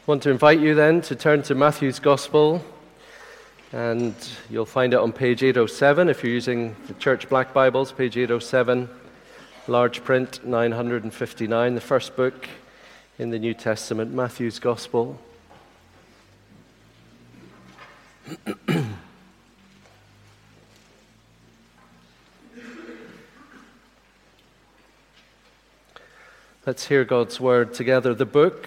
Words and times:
I 0.00 0.10
want 0.10 0.22
to 0.22 0.30
invite 0.30 0.60
you 0.60 0.74
then 0.74 1.02
to 1.02 1.14
turn 1.14 1.42
to 1.42 1.54
Matthew's 1.54 1.98
Gospel, 1.98 2.64
and 3.70 4.14
you'll 4.48 4.64
find 4.64 4.94
it 4.94 4.98
on 4.98 5.12
page 5.12 5.42
807 5.42 6.08
if 6.08 6.24
you're 6.24 6.32
using 6.32 6.74
the 6.86 6.94
Church 6.94 7.28
Black 7.28 7.52
Bibles, 7.52 7.92
page 7.92 8.16
807, 8.16 8.88
large 9.68 10.02
print 10.02 10.42
959, 10.44 11.74
the 11.74 11.82
first 11.82 12.16
book 12.16 12.48
in 13.18 13.28
the 13.28 13.38
New 13.38 13.52
Testament, 13.52 14.10
Matthew's 14.14 14.58
Gospel. 14.58 15.18
Let's 26.66 26.86
hear 26.86 27.04
God's 27.04 27.38
word 27.38 27.74
together. 27.74 28.14
The 28.14 28.24
book 28.24 28.66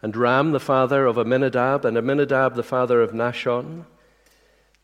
and 0.00 0.16
Ram 0.16 0.52
the 0.52 0.60
father 0.60 1.06
of 1.06 1.18
Amminadab, 1.18 1.84
and 1.84 1.96
Amminadab 1.96 2.54
the 2.54 2.62
father 2.62 3.02
of 3.02 3.12
Nahshon, 3.12 3.84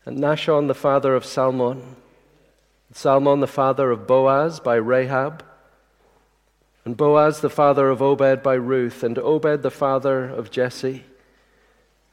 and 0.05 0.17
Nahshon 0.17 0.67
the 0.67 0.75
father 0.75 1.15
of 1.15 1.25
Salmon, 1.25 1.95
and 2.87 2.97
Salmon 2.97 3.39
the 3.39 3.47
father 3.47 3.91
of 3.91 4.05
Boaz 4.05 4.59
by 4.59 4.75
Rahab, 4.75 5.43
and 6.83 6.97
Boaz 6.97 7.39
the 7.39 7.49
father 7.49 7.89
of 7.89 8.01
Obed 8.01 8.43
by 8.43 8.55
Ruth, 8.55 9.03
and 9.03 9.17
Obed 9.17 9.63
the 9.63 9.71
father 9.71 10.25
of 10.25 10.51
Jesse, 10.51 11.05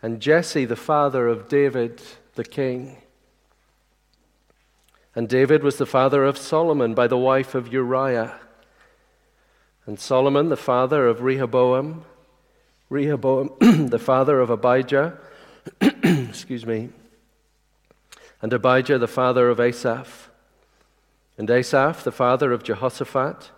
and 0.00 0.20
Jesse 0.20 0.64
the 0.64 0.76
father 0.76 1.26
of 1.26 1.48
David 1.48 2.00
the 2.36 2.44
king. 2.44 2.98
And 5.14 5.28
David 5.28 5.62
was 5.62 5.76
the 5.76 5.86
father 5.86 6.24
of 6.24 6.38
Solomon 6.38 6.94
by 6.94 7.06
the 7.06 7.18
wife 7.18 7.54
of 7.54 7.70
Uriah, 7.72 8.38
and 9.86 9.98
Solomon 9.98 10.48
the 10.48 10.56
father 10.56 11.08
of 11.08 11.22
Rehoboam 11.22 12.04
Rehoboam, 12.92 13.54
the 13.88 13.98
father 13.98 14.38
of 14.38 14.50
Abijah, 14.50 15.18
excuse 15.80 16.66
me, 16.66 16.90
and 18.42 18.52
Abijah, 18.52 18.98
the 18.98 19.08
father 19.08 19.48
of 19.48 19.58
Asaph, 19.58 20.28
and 21.38 21.50
Asaph, 21.50 22.04
the 22.04 22.12
father 22.12 22.52
of 22.52 22.62
Jehoshaphat, 22.62 23.50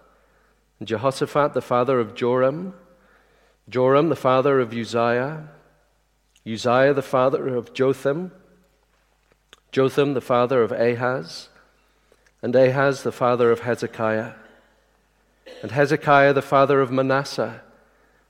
and 0.79 0.87
Jehoshaphat, 0.87 1.53
the 1.53 1.61
father 1.61 1.99
of 1.99 2.15
Joram, 2.15 2.75
Joram, 3.69 4.09
the 4.09 4.15
father 4.15 4.61
of 4.61 4.73
Uzziah, 4.73 5.49
Uzziah, 6.47 6.95
the 6.95 7.03
father 7.03 7.57
of 7.57 7.75
Jotham, 7.75 8.31
Jotham, 9.73 10.15
the 10.15 10.21
father 10.21 10.63
of 10.63 10.71
Ahaz, 10.71 11.49
and 12.41 12.55
Ahaz, 12.55 13.03
the 13.03 13.11
father 13.11 13.51
of 13.51 13.61
Hezekiah, 13.61 14.35
and 15.61 15.73
Hezekiah, 15.73 16.33
the 16.33 16.41
father 16.41 16.81
of 16.81 16.93
Manasseh 16.93 17.63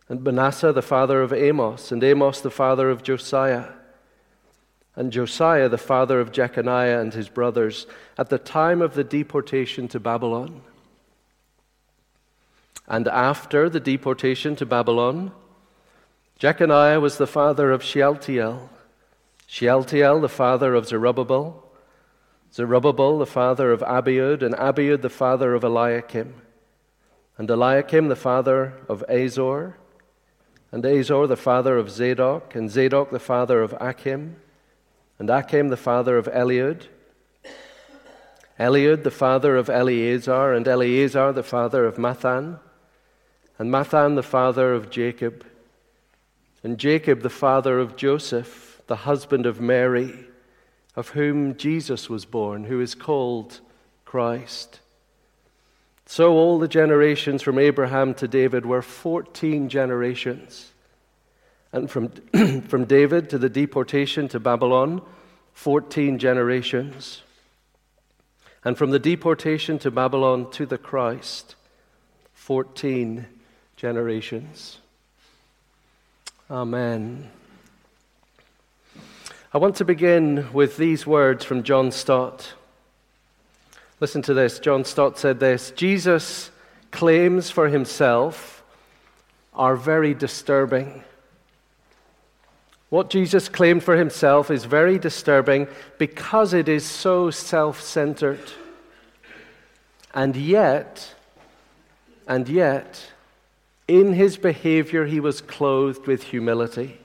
and 0.09 0.22
Manasseh 0.22 0.72
the 0.72 0.82
father 0.82 1.22
of 1.22 1.32
Amos, 1.32 1.91
and 1.91 2.04
Amos 2.04 2.41
the 2.41 2.50
father 2.50 2.91
of 2.91 3.03
Josiah, 3.03 3.69
and 4.97 5.12
Josiah 5.12 5.69
the 5.69 5.78
father 5.78 6.20
of 6.20 6.31
Jeconiah 6.31 7.00
and 7.00 7.15
his 7.15 7.28
brothers 7.28 7.87
at 8.16 8.28
the 8.28 8.38
time 8.38 8.81
of 8.81 8.94
the 8.94 9.04
deportation 9.04 9.88
to 9.88 9.98
Babylon. 9.98 10.62
And 12.87 13.09
after 13.09 13.69
the 13.69 13.81
deportation 13.81 14.56
to 14.56 14.66
Babylon, 14.66 15.32
Jeconiah 16.38 17.00
was 17.00 17.16
the 17.16 17.26
father 17.26 17.72
of 17.72 17.82
Shealtiel, 17.82 18.69
Shealtiel 19.47 20.21
the 20.21 20.28
father 20.28 20.75
of 20.75 20.86
Zerubbabel, 20.86 21.65
Zerubbabel 22.53 23.19
the 23.19 23.26
father 23.26 23.72
of 23.72 23.81
Abiud, 23.81 24.42
and 24.42 24.54
Abiud 24.54 25.00
the 25.00 25.09
father 25.09 25.54
of 25.54 25.65
Eliakim, 25.65 26.34
and 27.38 27.50
Eliakim 27.50 28.09
the 28.09 28.16
father 28.16 28.75
of 28.88 29.03
Azor, 29.09 29.76
and 30.74 30.84
Azor 30.84 31.28
the 31.28 31.36
father 31.36 31.78
of 31.78 31.88
Zadok, 31.88 32.56
and 32.56 32.68
Zadok 32.68 33.12
the 33.12 33.20
father 33.20 33.62
of 33.62 33.76
Achim, 33.80 34.34
and 35.20 35.30
Achim 35.30 35.68
the 35.68 35.76
father 35.76 36.18
of 36.18 36.26
Eliud, 36.26 36.88
Eliud 38.58 39.04
the 39.04 39.10
father 39.12 39.54
of 39.54 39.70
Eleazar, 39.70 40.52
and 40.52 40.66
Eleazar 40.66 41.32
the 41.32 41.44
father 41.44 41.86
of 41.86 41.94
Matthan, 41.94 42.58
and 43.56 43.70
Matthan 43.70 44.16
the 44.16 44.22
father 44.24 44.74
of 44.74 44.90
Jacob, 44.90 45.46
and 46.64 46.76
Jacob 46.76 47.20
the 47.20 47.30
father 47.30 47.78
of 47.78 47.94
Joseph, 47.94 48.82
the 48.88 48.96
husband 48.96 49.46
of 49.46 49.60
Mary, 49.60 50.26
of 50.96 51.10
whom 51.10 51.56
Jesus 51.56 52.10
was 52.10 52.24
born, 52.24 52.64
who 52.64 52.80
is 52.80 52.96
called 52.96 53.60
Christ. 54.04 54.80
So 56.06 56.32
all 56.32 56.59
the 56.59 56.69
generations 56.69 57.42
from 57.42 57.59
Abraham 57.59 58.15
to 58.15 58.28
David 58.28 58.66
were 58.66 58.82
14 58.82 59.69
generations. 59.69 60.72
And 61.72 61.91
from, 61.91 62.09
from 62.69 62.84
David 62.84 63.31
to 63.31 63.38
the 63.38 63.48
deportation 63.48 64.28
to 64.28 64.41
Babylon, 64.41 65.03
14 65.54 66.19
generations. 66.19 67.22
And 68.65 68.78
from 68.78 68.91
the 68.91 68.98
deportation 68.98 69.78
to 69.81 69.91
Babylon 69.91 70.50
to 70.53 70.66
the 70.66 70.78
Christ, 70.78 71.54
14 72.34 73.26
generations. 73.76 74.78
Amen. 76.50 77.31
I 79.53 79.59
want 79.59 79.76
to 79.76 79.84
begin 79.84 80.53
with 80.53 80.76
these 80.76 81.06
words 81.06 81.44
from 81.44 81.62
John 81.62 81.91
Stott. 81.91 82.54
Listen 84.00 84.22
to 84.22 84.34
this. 84.34 84.59
John 84.59 84.84
Stott 84.84 85.19
said 85.19 85.41
this 85.41 85.71
Jesus' 85.72 86.50
claims 86.91 87.50
for 87.50 87.69
himself 87.69 88.62
are 89.55 89.77
very 89.77 90.15
disturbing. 90.15 91.05
What 92.91 93.10
Jesus 93.10 93.49
claimed 93.49 93.83
for 93.83 93.97
himself 93.97 94.50
is 94.50 94.65
very 94.65 94.99
disturbing 94.99 95.66
because 95.99 96.54
it 96.54 96.69
is 96.69 96.84
so 96.84 97.31
self 97.31 97.81
centered. 97.81 98.53
And 100.12 100.37
yet, 100.37 101.15
and 102.28 102.49
yet, 102.49 103.10
in 103.88 104.12
his 104.12 104.37
behavior, 104.37 105.06
he 105.06 105.19
was 105.19 105.41
clothed 105.41 106.06
with 106.06 106.22
humility. 106.22 106.99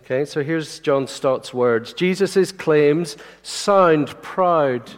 Okay, 0.00 0.24
so 0.24 0.42
here's 0.42 0.80
John 0.80 1.06
Stott's 1.06 1.54
words 1.54 1.92
Jesus' 1.92 2.52
claims 2.52 3.16
sound 3.42 4.08
proud 4.20 4.90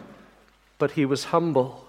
but 0.77 0.91
he 0.91 1.05
was 1.05 1.25
humble. 1.25 1.85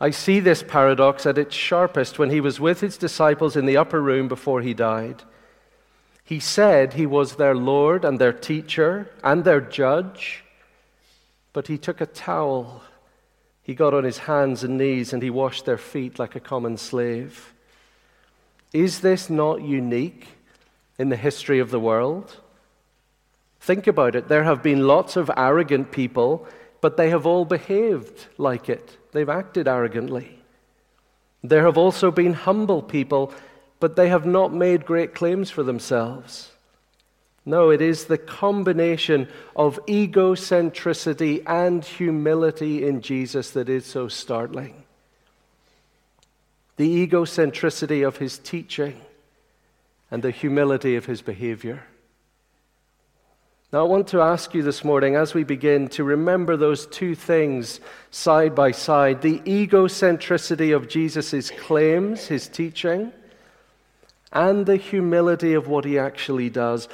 I 0.00 0.10
see 0.10 0.40
this 0.40 0.62
paradox 0.62 1.26
at 1.26 1.38
its 1.38 1.54
sharpest 1.54 2.18
when 2.18 2.30
he 2.30 2.40
was 2.40 2.60
with 2.60 2.80
his 2.80 2.96
disciples 2.96 3.56
in 3.56 3.66
the 3.66 3.76
upper 3.76 4.00
room 4.00 4.28
before 4.28 4.62
he 4.62 4.74
died. 4.74 5.22
He 6.24 6.40
said 6.40 6.92
he 6.92 7.06
was 7.06 7.36
their 7.36 7.54
Lord 7.54 8.04
and 8.04 8.18
their 8.18 8.32
teacher 8.32 9.10
and 9.24 9.44
their 9.44 9.60
judge, 9.60 10.44
but 11.52 11.66
he 11.66 11.78
took 11.78 12.00
a 12.00 12.06
towel. 12.06 12.82
He 13.62 13.74
got 13.74 13.94
on 13.94 14.04
his 14.04 14.18
hands 14.18 14.62
and 14.62 14.78
knees 14.78 15.12
and 15.12 15.22
he 15.22 15.30
washed 15.30 15.64
their 15.64 15.78
feet 15.78 16.18
like 16.18 16.36
a 16.36 16.40
common 16.40 16.76
slave. 16.76 17.52
Is 18.72 19.00
this 19.00 19.30
not 19.30 19.62
unique 19.62 20.28
in 20.98 21.08
the 21.08 21.16
history 21.16 21.58
of 21.58 21.70
the 21.70 21.80
world? 21.80 22.36
Think 23.60 23.86
about 23.86 24.14
it. 24.14 24.28
There 24.28 24.44
have 24.44 24.62
been 24.62 24.86
lots 24.86 25.16
of 25.16 25.30
arrogant 25.36 25.90
people 25.90 26.46
but 26.80 26.96
they 26.96 27.10
have 27.10 27.26
all 27.26 27.44
behaved 27.44 28.26
like 28.36 28.68
it. 28.68 28.96
They've 29.12 29.28
acted 29.28 29.66
arrogantly. 29.66 30.38
There 31.42 31.64
have 31.64 31.78
also 31.78 32.10
been 32.10 32.34
humble 32.34 32.82
people, 32.82 33.32
but 33.80 33.96
they 33.96 34.08
have 34.08 34.26
not 34.26 34.52
made 34.52 34.84
great 34.84 35.14
claims 35.14 35.50
for 35.50 35.62
themselves. 35.62 36.50
No, 37.44 37.70
it 37.70 37.80
is 37.80 38.04
the 38.04 38.18
combination 38.18 39.28
of 39.56 39.80
egocentricity 39.86 41.42
and 41.46 41.82
humility 41.84 42.86
in 42.86 43.00
Jesus 43.00 43.52
that 43.52 43.68
is 43.68 43.86
so 43.86 44.08
startling. 44.08 44.84
The 46.76 47.06
egocentricity 47.06 48.06
of 48.06 48.18
his 48.18 48.38
teaching 48.38 49.00
and 50.10 50.22
the 50.22 50.30
humility 50.30 50.96
of 50.96 51.06
his 51.06 51.22
behavior. 51.22 51.84
Now, 53.70 53.80
I 53.80 53.82
want 53.82 54.06
to 54.08 54.22
ask 54.22 54.54
you 54.54 54.62
this 54.62 54.82
morning, 54.82 55.14
as 55.14 55.34
we 55.34 55.44
begin, 55.44 55.88
to 55.88 56.02
remember 56.02 56.56
those 56.56 56.86
two 56.86 57.14
things 57.14 57.80
side 58.10 58.54
by 58.54 58.70
side 58.70 59.20
the 59.20 59.40
egocentricity 59.40 60.74
of 60.74 60.88
Jesus' 60.88 61.50
claims, 61.50 62.28
his 62.28 62.48
teaching, 62.48 63.12
and 64.32 64.64
the 64.64 64.76
humility 64.76 65.52
of 65.52 65.68
what 65.68 65.84
he 65.84 65.98
actually 65.98 66.48
does. 66.48 66.88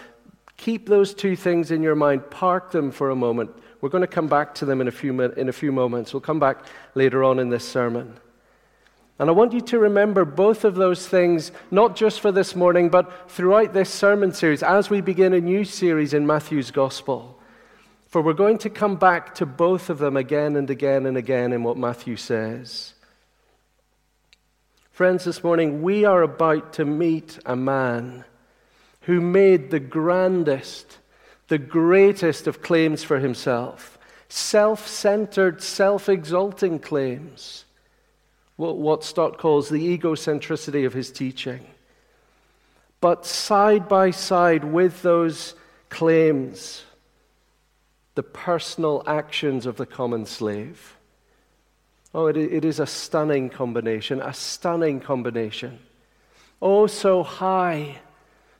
Keep 0.56 0.88
those 0.88 1.14
two 1.14 1.36
things 1.36 1.70
in 1.70 1.80
your 1.80 1.94
mind, 1.94 2.28
park 2.28 2.72
them 2.72 2.90
for 2.90 3.10
a 3.10 3.16
moment. 3.16 3.52
We're 3.80 3.88
going 3.88 4.00
to 4.00 4.08
come 4.08 4.26
back 4.26 4.52
to 4.56 4.64
them 4.64 4.80
in 4.80 4.88
a 4.88 4.92
few, 4.92 5.20
in 5.20 5.48
a 5.48 5.52
few 5.52 5.70
moments. 5.70 6.12
We'll 6.12 6.22
come 6.22 6.40
back 6.40 6.64
later 6.96 7.22
on 7.22 7.38
in 7.38 7.50
this 7.50 7.68
sermon. 7.68 8.16
And 9.18 9.30
I 9.30 9.32
want 9.32 9.52
you 9.52 9.60
to 9.60 9.78
remember 9.78 10.24
both 10.24 10.64
of 10.64 10.74
those 10.74 11.06
things, 11.06 11.52
not 11.70 11.94
just 11.94 12.20
for 12.20 12.32
this 12.32 12.56
morning, 12.56 12.88
but 12.88 13.30
throughout 13.30 13.72
this 13.72 13.90
sermon 13.90 14.32
series 14.32 14.62
as 14.62 14.90
we 14.90 15.00
begin 15.00 15.32
a 15.32 15.40
new 15.40 15.64
series 15.64 16.12
in 16.14 16.26
Matthew's 16.26 16.72
Gospel. 16.72 17.38
For 18.08 18.22
we're 18.22 18.32
going 18.32 18.58
to 18.58 18.70
come 18.70 18.96
back 18.96 19.34
to 19.36 19.46
both 19.46 19.88
of 19.88 19.98
them 19.98 20.16
again 20.16 20.56
and 20.56 20.68
again 20.68 21.06
and 21.06 21.16
again 21.16 21.52
in 21.52 21.62
what 21.62 21.76
Matthew 21.76 22.16
says. 22.16 22.94
Friends, 24.90 25.24
this 25.24 25.42
morning 25.42 25.82
we 25.82 26.04
are 26.04 26.22
about 26.22 26.72
to 26.74 26.84
meet 26.84 27.38
a 27.44 27.56
man 27.56 28.24
who 29.02 29.20
made 29.20 29.70
the 29.70 29.80
grandest, 29.80 30.98
the 31.48 31.58
greatest 31.58 32.46
of 32.46 32.62
claims 32.62 33.04
for 33.04 33.18
himself 33.18 33.98
self 34.28 34.88
centered, 34.88 35.62
self 35.62 36.08
exalting 36.08 36.78
claims. 36.78 37.64
What 38.56 39.02
Stott 39.02 39.38
calls 39.38 39.68
the 39.68 39.98
egocentricity 39.98 40.86
of 40.86 40.92
his 40.92 41.10
teaching. 41.10 41.66
But 43.00 43.26
side 43.26 43.88
by 43.88 44.12
side 44.12 44.64
with 44.64 45.02
those 45.02 45.54
claims, 45.88 46.84
the 48.14 48.22
personal 48.22 49.02
actions 49.06 49.66
of 49.66 49.76
the 49.76 49.86
common 49.86 50.24
slave. 50.24 50.96
Oh, 52.14 52.26
it, 52.28 52.36
it 52.36 52.64
is 52.64 52.78
a 52.78 52.86
stunning 52.86 53.50
combination, 53.50 54.22
a 54.22 54.32
stunning 54.32 55.00
combination. 55.00 55.80
Oh, 56.62 56.86
so 56.86 57.24
high 57.24 57.96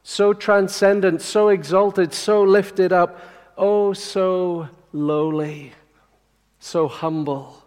so 0.05 0.35
transcendent, 0.35 1.23
so 1.23 1.49
exalted, 1.49 2.13
so 2.13 2.43
lifted 2.43 2.93
up, 2.93 3.21
oh, 3.57 3.95
so 3.95 4.69
lowly, 4.93 5.73
so 6.61 6.87
humble. 6.87 7.64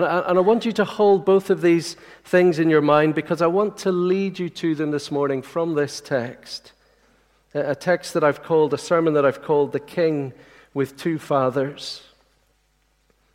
And 0.00 0.08
I, 0.08 0.18
and 0.30 0.38
I, 0.38 0.40
want 0.40 0.64
you 0.64 0.72
to 0.72 0.84
hold 0.86 1.26
both 1.26 1.50
of 1.50 1.60
these 1.60 1.94
things 2.24 2.58
in 2.58 2.70
your 2.70 2.80
mind 2.80 3.14
because 3.14 3.42
I 3.42 3.48
want 3.48 3.76
to 3.78 3.92
lead 3.92 4.38
you 4.38 4.48
to 4.48 4.74
them 4.74 4.92
this 4.92 5.10
morning 5.10 5.42
from 5.42 5.74
this 5.74 6.00
text. 6.00 6.72
A 7.52 7.74
text 7.74 8.14
that 8.14 8.24
I've 8.24 8.42
called, 8.42 8.72
a 8.72 8.78
sermon 8.78 9.12
that 9.12 9.26
I've 9.26 9.42
called 9.42 9.72
The 9.72 9.78
King 9.80 10.32
with 10.72 10.96
Two 10.96 11.18
Fathers. 11.18 12.00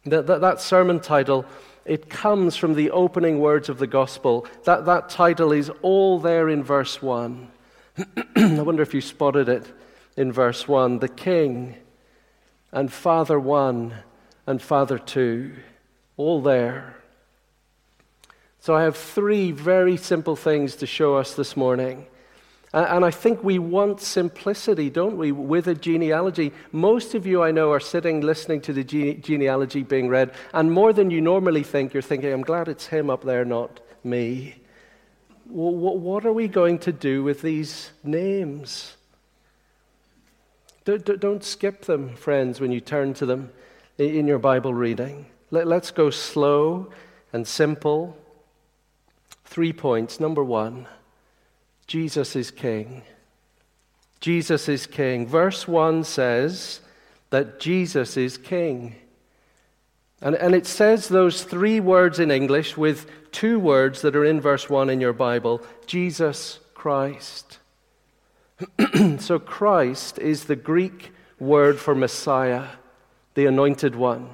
That, 0.05 0.25
that, 0.25 0.41
that 0.41 0.59
sermon 0.59 0.99
title 0.99 1.45
it 1.85 2.09
comes 2.09 2.55
from 2.55 2.73
the 2.73 2.89
opening 2.89 3.39
words 3.39 3.69
of 3.69 3.77
the 3.77 3.85
gospel. 3.85 4.47
That, 4.63 4.85
that 4.85 5.07
title 5.07 5.51
is 5.51 5.69
all 5.83 6.17
there 6.17 6.49
in 6.49 6.63
verse 6.63 6.99
1. 6.99 7.47
I 8.37 8.61
wonder 8.61 8.81
if 8.81 8.95
you 8.95 9.01
spotted 9.01 9.49
it 9.49 9.71
in 10.17 10.31
verse 10.31 10.67
1. 10.67 10.97
The 10.97 11.09
King 11.09 11.75
and 12.71 12.91
Father 12.91 13.39
1 13.39 13.93
and 14.47 14.59
Father 14.59 14.97
2, 14.97 15.53
all 16.17 16.41
there. 16.41 16.95
So 18.59 18.75
I 18.75 18.83
have 18.83 18.97
three 18.97 19.51
very 19.51 19.97
simple 19.97 20.35
things 20.35 20.75
to 20.77 20.87
show 20.87 21.15
us 21.15 21.35
this 21.35 21.55
morning. 21.55 22.07
And 22.73 23.05
I 23.05 23.11
think 23.11 23.41
we 23.41 23.57
want 23.57 24.01
simplicity, 24.01 24.89
don't 24.89 25.17
we, 25.17 25.31
with 25.31 25.67
a 25.67 25.75
genealogy. 25.75 26.51
Most 26.73 27.15
of 27.15 27.25
you 27.25 27.41
I 27.41 27.51
know 27.51 27.71
are 27.71 27.79
sitting 27.79 28.19
listening 28.19 28.59
to 28.61 28.73
the 28.73 28.83
gene- 28.83 29.21
genealogy 29.21 29.83
being 29.83 30.09
read, 30.09 30.33
and 30.53 30.71
more 30.71 30.91
than 30.91 31.09
you 31.09 31.21
normally 31.21 31.63
think, 31.63 31.93
you're 31.93 32.01
thinking, 32.01 32.33
I'm 32.33 32.41
glad 32.41 32.67
it's 32.67 32.87
him 32.87 33.09
up 33.09 33.23
there, 33.23 33.45
not 33.45 33.79
me. 34.03 34.55
Well, 35.47 35.73
what 35.73 36.25
are 36.25 36.33
we 36.33 36.49
going 36.49 36.79
to 36.79 36.91
do 36.91 37.23
with 37.23 37.41
these 37.41 37.91
names? 38.03 38.97
Don't 40.83 41.43
skip 41.43 41.85
them, 41.85 42.15
friends, 42.15 42.59
when 42.59 42.71
you 42.71 42.81
turn 42.81 43.13
to 43.15 43.25
them 43.25 43.51
in 43.97 44.27
your 44.27 44.39
Bible 44.39 44.73
reading. 44.73 45.27
Let's 45.51 45.91
go 45.91 46.09
slow 46.09 46.91
and 47.31 47.47
simple. 47.47 48.17
Three 49.45 49.73
points. 49.73 50.19
Number 50.19 50.43
one. 50.43 50.87
Jesus 51.87 52.35
is 52.35 52.51
king. 52.51 53.03
Jesus 54.19 54.67
is 54.67 54.87
king. 54.87 55.27
Verse 55.27 55.67
1 55.67 56.03
says 56.03 56.81
that 57.29 57.59
Jesus 57.59 58.17
is 58.17 58.37
king. 58.37 58.95
And, 60.21 60.35
and 60.35 60.55
it 60.55 60.65
says 60.65 61.07
those 61.07 61.43
three 61.43 61.79
words 61.79 62.19
in 62.19 62.31
English 62.31 62.75
with 62.75 63.09
two 63.31 63.59
words 63.59 64.01
that 64.01 64.15
are 64.15 64.25
in 64.25 64.41
verse 64.41 64.69
1 64.69 64.89
in 64.89 64.99
your 64.99 65.13
Bible 65.13 65.61
Jesus 65.85 66.59
Christ. 66.73 67.59
so, 69.19 69.37
Christ 69.37 70.17
is 70.17 70.45
the 70.45 70.55
Greek 70.55 71.11
word 71.39 71.77
for 71.77 71.93
Messiah, 71.93 72.67
the 73.33 73.45
anointed 73.45 73.95
one. 73.95 74.29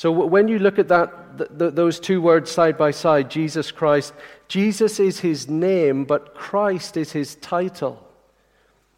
So, 0.00 0.10
when 0.10 0.48
you 0.48 0.58
look 0.58 0.78
at 0.78 0.88
that, 0.88 1.36
th- 1.36 1.50
th- 1.58 1.74
those 1.74 2.00
two 2.00 2.22
words 2.22 2.50
side 2.50 2.78
by 2.78 2.90
side, 2.90 3.30
Jesus 3.30 3.70
Christ, 3.70 4.14
Jesus 4.48 4.98
is 4.98 5.20
his 5.20 5.46
name, 5.46 6.06
but 6.06 6.34
Christ 6.34 6.96
is 6.96 7.12
his 7.12 7.34
title. 7.34 8.02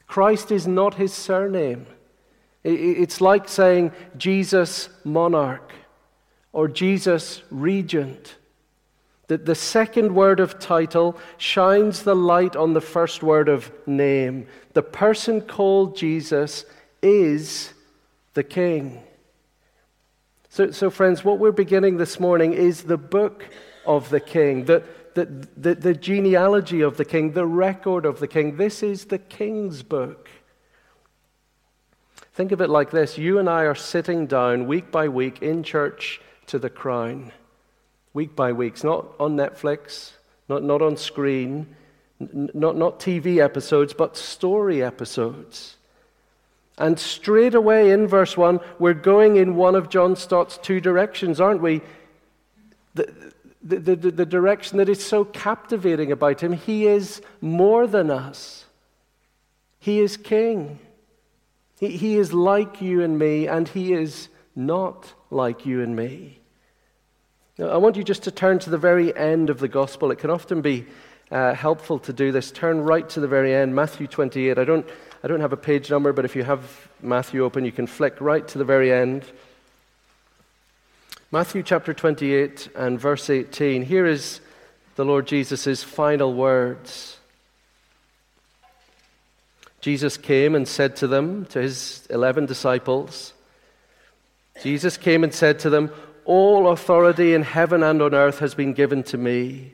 Christ 0.07 0.53
is 0.53 0.69
not 0.69 0.95
his 0.95 1.13
surname. 1.13 1.87
It's 2.63 3.21
like 3.21 3.49
saying 3.49 3.91
Jesus 4.17 4.91
monarch 5.03 5.73
or 6.53 6.69
Jesus 6.69 7.43
regent. 7.51 8.37
That 9.27 9.45
the 9.45 9.57
second 9.57 10.15
word 10.15 10.39
of 10.39 10.61
title 10.61 11.19
shines 11.37 12.05
the 12.05 12.15
light 12.15 12.55
on 12.55 12.75
the 12.75 12.81
first 12.81 13.25
word 13.25 13.49
of 13.49 13.73
name. 13.89 14.47
The 14.75 14.85
person 14.85 15.41
called 15.41 15.97
Jesus 15.97 16.65
is 17.03 17.75
the 18.35 18.45
King. 18.45 19.03
So, 20.53 20.71
so 20.71 20.91
friends, 20.91 21.25
what 21.25 21.39
we're 21.39 21.51
beginning 21.51 21.97
this 21.97 22.21
morning 22.21 22.53
is 22.53 22.83
the 22.83 22.99
book 22.99 23.49
of 23.87 24.11
the 24.11 24.21
King. 24.21 24.67
That 24.67 25.15
the, 25.15 25.25
the, 25.57 25.75
the 25.75 25.95
genealogy 25.95 26.83
of 26.83 26.99
the 26.99 27.07
king, 27.07 27.33
the 27.33 27.47
record 27.47 28.05
of 28.05 28.21
the 28.21 28.29
king. 28.29 28.59
This 28.59 28.83
is 28.83 29.07
the 29.07 29.19
king's 29.19 29.83
book. 29.83 30.29
Think 32.35 32.53
of 32.53 32.61
it 32.61 32.69
like 32.69 32.91
this 32.91 33.17
you 33.17 33.39
and 33.39 33.49
I 33.49 33.63
are 33.63 33.75
sitting 33.75 34.27
down 34.27 34.67
week 34.67 34.91
by 34.91 35.09
week 35.09 35.41
in 35.41 35.63
church 35.63 36.21
to 36.49 36.59
the 36.59 36.69
crown. 36.69 37.33
Week 38.13 38.37
by 38.37 38.53
week. 38.53 38.85
Not 38.85 39.07
on 39.19 39.39
Netflix, 39.39 40.13
not, 40.51 40.63
not 40.63 40.83
on 40.83 40.99
screen, 40.99 41.75
not, 42.21 42.77
not 42.77 43.01
TV 43.01 43.43
episodes, 43.43 43.95
but 43.95 44.19
story 44.19 44.83
episodes. 44.83 45.79
And 46.79 46.99
straight 46.99 47.55
away 47.55 47.91
in 47.91 48.07
verse 48.07 48.37
1, 48.37 48.61
we're 48.79 48.95
going 48.95 49.37
in 49.37 49.57
one 49.57 49.75
of 49.75 49.89
John 49.89 50.17
Stott's 50.17 50.59
two 50.59 50.81
directions, 50.81 51.41
aren't 51.41 51.61
we? 51.61 51.83
The, 52.95 53.33
the, 53.63 53.79
the, 53.79 54.11
the 54.11 54.27
direction 54.27 54.79
that 54.79 54.89
is 54.89 55.05
so 55.05 55.25
captivating 55.25 56.11
about 56.11 56.43
him. 56.43 56.53
He 56.53 56.87
is 56.87 57.23
more 57.41 57.87
than 57.87 58.11
us, 58.11 58.67
he 59.79 60.01
is 60.01 60.17
king. 60.17 60.79
He, 61.79 61.89
he 61.97 62.17
is 62.17 62.33
like 62.33 62.81
you 62.81 63.03
and 63.03 63.19
me, 63.19 63.49
and 63.49 63.67
he 63.67 63.93
is 63.93 64.29
not 64.55 65.13
like 65.31 65.67
you 65.67 65.83
and 65.83 65.97
me. 65.97 66.39
Now, 67.59 67.69
I 67.69 67.77
want 67.77 67.97
you 67.97 68.05
just 68.05 68.23
to 68.23 68.31
turn 68.31 68.61
to 68.61 68.71
the 68.71 68.79
very 68.79 69.17
end 69.17 69.51
of 69.51 69.59
the 69.59 69.69
gospel. 69.69 70.11
It 70.11 70.19
can 70.19 70.31
often 70.31 70.63
be 70.63 70.87
uh, 71.31 71.55
helpful 71.55 71.99
to 72.01 72.13
do 72.13 72.31
this. 72.31 72.53
Turn 72.53 72.81
right 72.81 73.09
to 73.11 73.21
the 73.21 73.27
very 73.27 73.55
end, 73.55 73.75
Matthew 73.75 74.07
28. 74.07 74.59
I 74.59 74.65
don't, 74.65 74.89
I 75.25 75.29
don't 75.29 75.41
have 75.41 75.53
a 75.53 75.57
page 75.57 75.89
number, 75.89 76.13
but 76.13 76.25
if 76.25 76.35
you 76.35 76.43
have 76.43 76.89
Matthew 77.01 77.45
open, 77.45 77.65
you 77.65 77.71
can 77.71 77.87
flick 77.87 78.21
right 78.21 78.47
to 78.49 78.59
the 78.59 78.65
very 78.65 78.93
end. 78.93 79.25
Matthew 81.31 81.63
chapter 81.63 81.95
28 81.95 82.71
and 82.75 82.99
verse 82.99 83.31
18. 83.31 83.85
Here 83.85 84.05
is 84.05 84.41
the 84.97 85.05
Lord 85.05 85.27
Jesus' 85.27 85.85
final 85.85 86.35
words. 86.35 87.19
Jesus 89.81 90.17
came 90.17 90.55
and 90.57 90.67
said 90.67 90.97
to 90.97 91.07
them, 91.07 91.47
to 91.47 91.61
his 91.61 92.07
11 92.11 92.47
disciples, 92.47 93.33
Jesus 94.63 94.97
came 94.97 95.25
and 95.25 95.33
said 95.33 95.61
to 95.61 95.71
them, 95.71 95.91
All 96.25 96.69
authority 96.69 97.33
in 97.33 97.43
heaven 97.43 97.83
and 97.83 98.03
on 98.03 98.13
earth 98.13 98.41
has 98.41 98.55
been 98.55 98.75
given 98.75 99.03
to 99.05 99.17
me. 99.17 99.73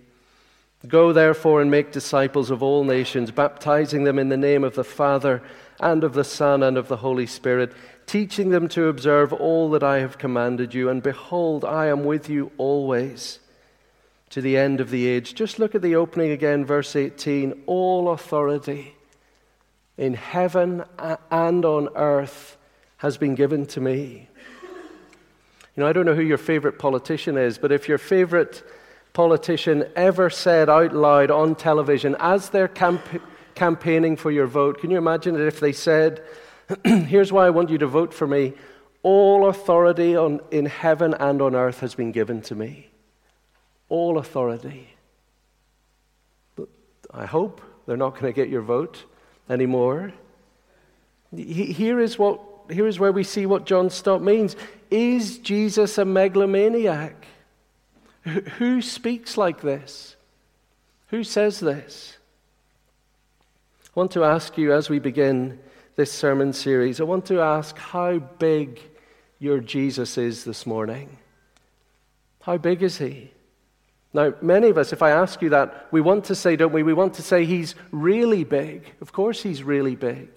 Go 0.86 1.12
therefore 1.12 1.60
and 1.60 1.70
make 1.70 1.90
disciples 1.90 2.50
of 2.50 2.62
all 2.62 2.84
nations, 2.84 3.32
baptizing 3.32 4.04
them 4.04 4.18
in 4.18 4.28
the 4.28 4.36
name 4.36 4.62
of 4.62 4.76
the 4.76 4.84
Father 4.84 5.42
and 5.80 6.04
of 6.04 6.14
the 6.14 6.24
Son 6.24 6.62
and 6.62 6.76
of 6.78 6.86
the 6.86 6.98
Holy 6.98 7.26
Spirit, 7.26 7.72
teaching 8.06 8.50
them 8.50 8.68
to 8.68 8.86
observe 8.86 9.32
all 9.32 9.70
that 9.70 9.82
I 9.82 9.98
have 9.98 10.18
commanded 10.18 10.74
you. 10.74 10.88
And 10.88 11.02
behold, 11.02 11.64
I 11.64 11.86
am 11.86 12.04
with 12.04 12.30
you 12.30 12.52
always 12.58 13.40
to 14.30 14.40
the 14.40 14.56
end 14.56 14.80
of 14.80 14.90
the 14.90 15.06
age. 15.06 15.34
Just 15.34 15.58
look 15.58 15.74
at 15.74 15.82
the 15.82 15.96
opening 15.96 16.30
again, 16.30 16.64
verse 16.64 16.94
18. 16.94 17.64
All 17.66 18.10
authority 18.10 18.94
in 19.96 20.14
heaven 20.14 20.84
and 21.30 21.64
on 21.64 21.88
earth 21.96 22.56
has 22.98 23.16
been 23.16 23.34
given 23.34 23.66
to 23.66 23.80
me. 23.80 24.28
You 25.76 25.82
know, 25.82 25.88
I 25.88 25.92
don't 25.92 26.06
know 26.06 26.14
who 26.14 26.22
your 26.22 26.38
favorite 26.38 26.78
politician 26.78 27.36
is, 27.36 27.58
but 27.58 27.72
if 27.72 27.88
your 27.88 27.98
favorite 27.98 28.62
politician 29.18 29.84
ever 29.96 30.30
said 30.30 30.68
out 30.68 30.94
loud 30.94 31.28
on 31.28 31.56
television 31.56 32.14
as 32.20 32.50
they're 32.50 32.68
camp- 32.68 33.20
campaigning 33.56 34.16
for 34.16 34.30
your 34.30 34.46
vote, 34.46 34.78
can 34.80 34.92
you 34.92 34.96
imagine 34.96 35.34
it 35.34 35.40
if 35.40 35.58
they 35.58 35.72
said, 35.72 36.22
Here's 36.84 37.32
why 37.32 37.44
I 37.44 37.50
want 37.50 37.68
you 37.68 37.78
to 37.78 37.86
vote 37.88 38.14
for 38.14 38.28
me. 38.28 38.52
All 39.02 39.48
authority 39.48 40.14
on, 40.14 40.38
in 40.52 40.66
heaven 40.66 41.14
and 41.14 41.42
on 41.42 41.56
earth 41.56 41.80
has 41.80 41.96
been 41.96 42.12
given 42.12 42.42
to 42.42 42.54
me. 42.54 42.90
All 43.88 44.18
authority. 44.18 44.90
But 46.54 46.68
I 47.12 47.26
hope 47.26 47.60
they're 47.86 47.96
not 47.96 48.12
going 48.12 48.32
to 48.32 48.32
get 48.32 48.48
your 48.48 48.62
vote 48.62 49.04
anymore. 49.50 50.12
Here 51.34 51.98
is, 51.98 52.20
what, 52.20 52.40
here 52.70 52.86
is 52.86 53.00
where 53.00 53.10
we 53.10 53.24
see 53.24 53.46
what 53.46 53.66
John 53.66 53.90
Stott 53.90 54.22
means. 54.22 54.54
Is 54.92 55.38
Jesus 55.38 55.98
a 55.98 56.04
megalomaniac? 56.04 57.17
Who 58.58 58.82
speaks 58.82 59.36
like 59.36 59.60
this? 59.60 60.16
Who 61.08 61.24
says 61.24 61.60
this? 61.60 62.16
I 63.84 63.90
want 63.94 64.12
to 64.12 64.24
ask 64.24 64.56
you 64.58 64.72
as 64.72 64.90
we 64.90 64.98
begin 64.98 65.58
this 65.96 66.12
sermon 66.12 66.52
series, 66.52 67.00
I 67.00 67.04
want 67.04 67.26
to 67.26 67.40
ask 67.40 67.76
how 67.76 68.18
big 68.18 68.80
your 69.40 69.58
Jesus 69.58 70.16
is 70.16 70.44
this 70.44 70.66
morning. 70.66 71.18
How 72.42 72.56
big 72.56 72.82
is 72.82 72.98
he? 72.98 73.32
Now, 74.12 74.34
many 74.40 74.68
of 74.68 74.78
us, 74.78 74.92
if 74.92 75.02
I 75.02 75.10
ask 75.10 75.42
you 75.42 75.50
that, 75.50 75.88
we 75.90 76.00
want 76.00 76.24
to 76.26 76.34
say, 76.34 76.56
don't 76.56 76.72
we? 76.72 76.82
We 76.82 76.94
want 76.94 77.14
to 77.14 77.22
say 77.22 77.44
he's 77.44 77.74
really 77.90 78.44
big. 78.44 78.84
Of 79.00 79.12
course, 79.12 79.42
he's 79.42 79.62
really 79.62 79.96
big. 79.96 80.28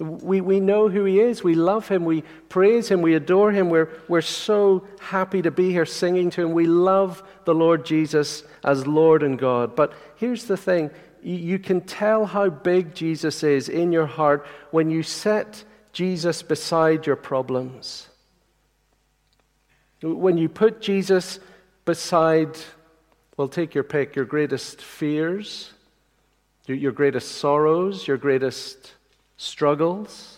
We, 0.00 0.40
we 0.40 0.60
know 0.60 0.88
who 0.88 1.04
he 1.04 1.20
is. 1.20 1.44
We 1.44 1.54
love 1.54 1.88
him. 1.88 2.06
We 2.06 2.22
praise 2.48 2.88
him. 2.88 3.02
We 3.02 3.14
adore 3.14 3.52
him. 3.52 3.68
We're, 3.68 3.90
we're 4.08 4.22
so 4.22 4.86
happy 4.98 5.42
to 5.42 5.50
be 5.50 5.70
here 5.70 5.84
singing 5.84 6.30
to 6.30 6.42
him. 6.42 6.52
We 6.52 6.66
love 6.66 7.22
the 7.44 7.54
Lord 7.54 7.84
Jesus 7.84 8.42
as 8.64 8.86
Lord 8.86 9.22
and 9.22 9.38
God. 9.38 9.76
But 9.76 9.92
here's 10.16 10.44
the 10.44 10.56
thing 10.56 10.90
you 11.22 11.58
can 11.58 11.82
tell 11.82 12.24
how 12.24 12.48
big 12.48 12.94
Jesus 12.94 13.42
is 13.42 13.68
in 13.68 13.92
your 13.92 14.06
heart 14.06 14.46
when 14.70 14.90
you 14.90 15.02
set 15.02 15.64
Jesus 15.92 16.42
beside 16.42 17.06
your 17.06 17.16
problems. 17.16 18.08
When 20.02 20.38
you 20.38 20.48
put 20.48 20.80
Jesus 20.80 21.40
beside, 21.84 22.56
well, 23.36 23.48
take 23.48 23.74
your 23.74 23.84
pick, 23.84 24.16
your 24.16 24.24
greatest 24.24 24.80
fears, 24.80 25.74
your 26.66 26.92
greatest 26.92 27.32
sorrows, 27.32 28.08
your 28.08 28.16
greatest 28.16 28.94
struggles. 29.40 30.36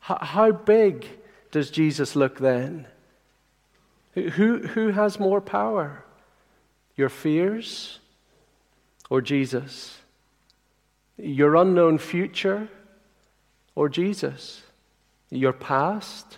How 0.00 0.52
big 0.52 1.08
does 1.50 1.70
Jesus 1.70 2.14
look 2.14 2.38
then? 2.38 2.86
Who, 4.12 4.58
who 4.58 4.88
has 4.90 5.18
more 5.18 5.40
power? 5.40 6.04
Your 6.94 7.08
fears 7.08 8.00
or 9.08 9.22
Jesus? 9.22 9.98
Your 11.16 11.56
unknown 11.56 11.96
future 11.96 12.68
or 13.74 13.88
Jesus? 13.88 14.60
Your 15.30 15.54
past 15.54 16.36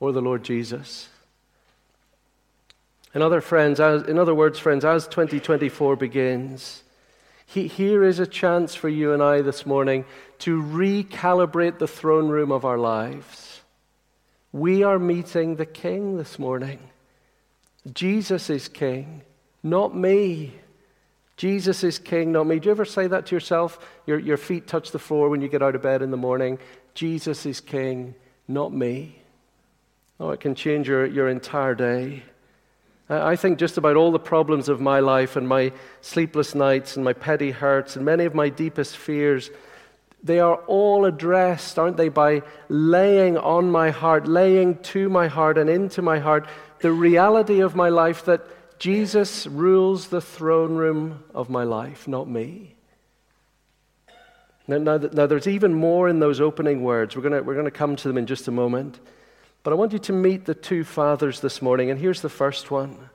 or 0.00 0.10
the 0.10 0.20
Lord 0.20 0.42
Jesus? 0.42 1.08
In 3.14 3.22
other, 3.22 3.40
friends, 3.40 3.78
as, 3.78 4.02
in 4.02 4.18
other 4.18 4.34
words, 4.34 4.58
friends, 4.58 4.84
as 4.84 5.06
2024 5.06 5.94
begins, 5.94 6.82
he, 7.52 7.68
here 7.68 8.02
is 8.02 8.18
a 8.18 8.26
chance 8.26 8.74
for 8.74 8.88
you 8.88 9.12
and 9.12 9.22
I 9.22 9.42
this 9.42 9.66
morning 9.66 10.06
to 10.38 10.62
recalibrate 10.62 11.78
the 11.78 11.86
throne 11.86 12.28
room 12.28 12.50
of 12.50 12.64
our 12.64 12.78
lives. 12.78 13.60
We 14.52 14.82
are 14.82 14.98
meeting 14.98 15.56
the 15.56 15.66
King 15.66 16.16
this 16.16 16.38
morning. 16.38 16.78
Jesus 17.92 18.48
is 18.48 18.68
King, 18.68 19.20
not 19.62 19.94
me. 19.94 20.54
Jesus 21.36 21.84
is 21.84 21.98
King, 21.98 22.32
not 22.32 22.46
me. 22.46 22.58
Do 22.58 22.66
you 22.66 22.70
ever 22.70 22.86
say 22.86 23.06
that 23.06 23.26
to 23.26 23.36
yourself? 23.36 23.78
Your, 24.06 24.18
your 24.18 24.38
feet 24.38 24.66
touch 24.66 24.90
the 24.90 24.98
floor 24.98 25.28
when 25.28 25.42
you 25.42 25.48
get 25.48 25.62
out 25.62 25.74
of 25.74 25.82
bed 25.82 26.00
in 26.00 26.10
the 26.10 26.16
morning. 26.16 26.58
Jesus 26.94 27.44
is 27.44 27.60
King, 27.60 28.14
not 28.48 28.72
me. 28.72 29.18
Oh, 30.18 30.30
it 30.30 30.40
can 30.40 30.54
change 30.54 30.88
your, 30.88 31.04
your 31.04 31.28
entire 31.28 31.74
day. 31.74 32.22
I 33.08 33.36
think 33.36 33.58
just 33.58 33.78
about 33.78 33.96
all 33.96 34.12
the 34.12 34.18
problems 34.18 34.68
of 34.68 34.80
my 34.80 35.00
life 35.00 35.36
and 35.36 35.46
my 35.48 35.72
sleepless 36.00 36.54
nights 36.54 36.96
and 36.96 37.04
my 37.04 37.12
petty 37.12 37.50
hurts 37.50 37.96
and 37.96 38.04
many 38.04 38.24
of 38.24 38.34
my 38.34 38.48
deepest 38.48 38.96
fears, 38.96 39.50
they 40.22 40.38
are 40.38 40.56
all 40.66 41.04
addressed, 41.04 41.78
aren't 41.78 41.96
they, 41.96 42.08
by 42.08 42.42
laying 42.68 43.36
on 43.36 43.70
my 43.70 43.90
heart, 43.90 44.28
laying 44.28 44.78
to 44.78 45.08
my 45.08 45.26
heart 45.26 45.58
and 45.58 45.68
into 45.68 46.00
my 46.00 46.20
heart 46.20 46.46
the 46.78 46.92
reality 46.92 47.60
of 47.60 47.74
my 47.74 47.88
life 47.88 48.24
that 48.24 48.42
Jesus 48.78 49.46
rules 49.46 50.08
the 50.08 50.20
throne 50.20 50.76
room 50.76 51.22
of 51.34 51.50
my 51.50 51.64
life, 51.64 52.08
not 52.08 52.28
me. 52.28 52.74
Now, 54.68 54.78
now, 54.78 54.96
now 54.96 55.26
there's 55.26 55.46
even 55.46 55.74
more 55.74 56.08
in 56.08 56.20
those 56.20 56.40
opening 56.40 56.82
words. 56.82 57.16
We're 57.16 57.22
going 57.22 57.44
we're 57.44 57.54
going 57.54 57.64
to 57.66 57.70
come 57.70 57.96
to 57.96 58.08
them 58.08 58.18
in 58.18 58.26
just 58.26 58.48
a 58.48 58.52
moment. 58.52 59.00
But 59.62 59.72
I 59.72 59.76
want 59.76 59.92
you 59.92 59.98
to 60.00 60.12
meet 60.12 60.44
the 60.44 60.54
two 60.54 60.84
fathers 60.84 61.40
this 61.40 61.62
morning, 61.62 61.90
and 61.90 62.00
here's 62.00 62.20
the 62.20 62.28
first 62.28 62.70
one 62.70 63.10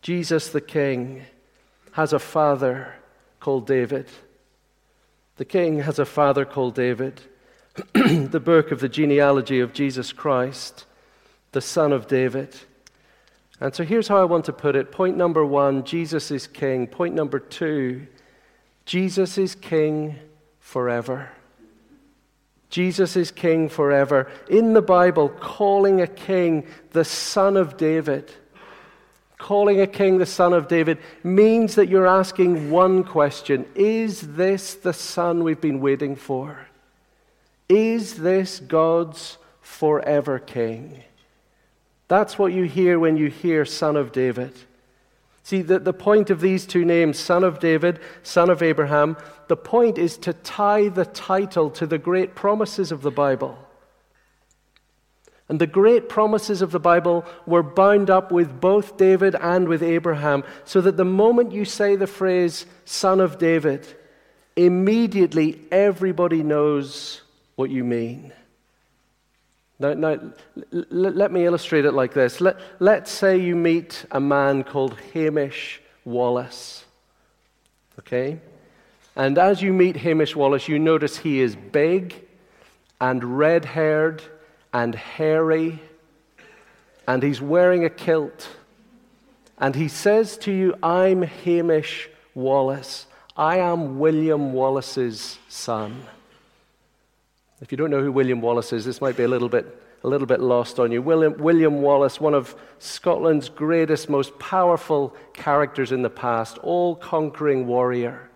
Jesus 0.00 0.48
the 0.48 0.60
King 0.60 1.22
has 1.92 2.12
a 2.12 2.18
father 2.18 2.94
called 3.40 3.66
David. 3.66 4.08
The 5.36 5.44
King 5.44 5.80
has 5.80 5.98
a 5.98 6.04
father 6.04 6.44
called 6.44 6.74
David. 6.74 7.20
the 7.94 8.40
book 8.42 8.72
of 8.72 8.80
the 8.80 8.88
genealogy 8.88 9.60
of 9.60 9.74
Jesus 9.74 10.12
Christ, 10.12 10.86
the 11.52 11.60
son 11.60 11.92
of 11.92 12.06
David. 12.06 12.56
And 13.60 13.74
so 13.74 13.84
here's 13.84 14.08
how 14.08 14.20
I 14.20 14.24
want 14.24 14.46
to 14.46 14.52
put 14.52 14.76
it. 14.76 14.92
Point 14.92 15.16
number 15.16 15.44
one 15.44 15.84
Jesus 15.84 16.30
is 16.30 16.46
king. 16.46 16.86
Point 16.86 17.14
number 17.14 17.38
two 17.38 18.06
Jesus 18.86 19.36
is 19.36 19.54
king 19.54 20.16
forever. 20.60 21.30
Jesus 22.70 23.16
is 23.16 23.30
king 23.30 23.68
forever. 23.68 24.30
In 24.48 24.72
the 24.72 24.82
Bible, 24.82 25.28
calling 25.28 26.00
a 26.00 26.06
king 26.06 26.66
the 26.90 27.04
son 27.04 27.56
of 27.56 27.76
David, 27.76 28.30
calling 29.38 29.80
a 29.80 29.86
king 29.86 30.18
the 30.18 30.26
son 30.26 30.52
of 30.52 30.68
David, 30.68 30.98
means 31.22 31.76
that 31.76 31.88
you're 31.88 32.06
asking 32.06 32.70
one 32.70 33.04
question 33.04 33.66
Is 33.74 34.20
this 34.34 34.74
the 34.74 34.92
son 34.92 35.44
we've 35.44 35.60
been 35.60 35.80
waiting 35.80 36.16
for? 36.16 36.66
Is 37.68 38.16
this 38.16 38.60
God's 38.60 39.38
forever 39.60 40.38
king? 40.38 41.02
That's 42.08 42.38
what 42.38 42.52
you 42.52 42.64
hear 42.64 42.98
when 42.98 43.16
you 43.16 43.28
hear 43.28 43.64
son 43.64 43.96
of 43.96 44.12
David. 44.12 44.52
See, 45.46 45.62
the, 45.62 45.78
the 45.78 45.92
point 45.92 46.30
of 46.30 46.40
these 46.40 46.66
two 46.66 46.84
names, 46.84 47.20
son 47.20 47.44
of 47.44 47.60
David, 47.60 48.00
son 48.24 48.50
of 48.50 48.64
Abraham, 48.64 49.16
the 49.46 49.56
point 49.56 49.96
is 49.96 50.16
to 50.18 50.32
tie 50.32 50.88
the 50.88 51.04
title 51.04 51.70
to 51.70 51.86
the 51.86 51.98
great 51.98 52.34
promises 52.34 52.90
of 52.90 53.02
the 53.02 53.12
Bible. 53.12 53.56
And 55.48 55.60
the 55.60 55.68
great 55.68 56.08
promises 56.08 56.62
of 56.62 56.72
the 56.72 56.80
Bible 56.80 57.24
were 57.46 57.62
bound 57.62 58.10
up 58.10 58.32
with 58.32 58.60
both 58.60 58.96
David 58.96 59.36
and 59.36 59.68
with 59.68 59.84
Abraham, 59.84 60.42
so 60.64 60.80
that 60.80 60.96
the 60.96 61.04
moment 61.04 61.52
you 61.52 61.64
say 61.64 61.94
the 61.94 62.08
phrase, 62.08 62.66
son 62.84 63.20
of 63.20 63.38
David, 63.38 63.86
immediately 64.56 65.60
everybody 65.70 66.42
knows 66.42 67.22
what 67.54 67.70
you 67.70 67.84
mean. 67.84 68.32
Now, 69.78 69.92
now 69.94 70.18
l- 70.72 70.86
let 70.90 71.32
me 71.32 71.44
illustrate 71.44 71.84
it 71.84 71.92
like 71.92 72.14
this. 72.14 72.40
Let, 72.40 72.58
let's 72.78 73.10
say 73.10 73.36
you 73.36 73.54
meet 73.54 74.06
a 74.10 74.20
man 74.20 74.64
called 74.64 74.98
Hamish 75.12 75.80
Wallace. 76.04 76.84
Okay? 77.98 78.40
And 79.14 79.38
as 79.38 79.62
you 79.62 79.72
meet 79.72 79.96
Hamish 79.96 80.36
Wallace, 80.36 80.68
you 80.68 80.78
notice 80.78 81.18
he 81.18 81.40
is 81.40 81.56
big 81.56 82.14
and 83.00 83.38
red 83.38 83.64
haired 83.64 84.22
and 84.72 84.94
hairy, 84.94 85.80
and 87.08 87.22
he's 87.22 87.40
wearing 87.40 87.84
a 87.84 87.90
kilt. 87.90 88.48
And 89.58 89.74
he 89.74 89.88
says 89.88 90.36
to 90.38 90.52
you, 90.52 90.74
I'm 90.82 91.22
Hamish 91.22 92.10
Wallace. 92.34 93.06
I 93.36 93.58
am 93.58 93.98
William 93.98 94.52
Wallace's 94.52 95.38
son. 95.48 96.02
If 97.60 97.72
you 97.72 97.78
don't 97.78 97.90
know 97.90 98.02
who 98.02 98.12
William 98.12 98.40
Wallace 98.40 98.72
is, 98.72 98.84
this 98.84 99.00
might 99.00 99.16
be 99.16 99.22
a 99.22 99.28
little 99.28 99.48
bit, 99.48 99.80
a 100.04 100.08
little 100.08 100.26
bit 100.26 100.40
lost 100.40 100.78
on 100.78 100.92
you. 100.92 101.00
William, 101.00 101.38
William 101.38 101.80
Wallace, 101.80 102.20
one 102.20 102.34
of 102.34 102.54
Scotland's 102.78 103.48
greatest, 103.48 104.10
most 104.10 104.38
powerful 104.38 105.16
characters 105.32 105.90
in 105.90 106.02
the 106.02 106.10
past, 106.10 106.58
all 106.58 106.94
conquering 106.94 107.66
warrior. 107.66 108.28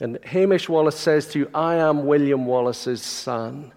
And 0.00 0.18
Hamish 0.24 0.68
Wallace 0.68 0.98
says 0.98 1.28
to 1.28 1.38
you, 1.38 1.50
I 1.54 1.76
am 1.76 2.06
William 2.06 2.46
Wallace's 2.46 3.02
son. 3.02 3.72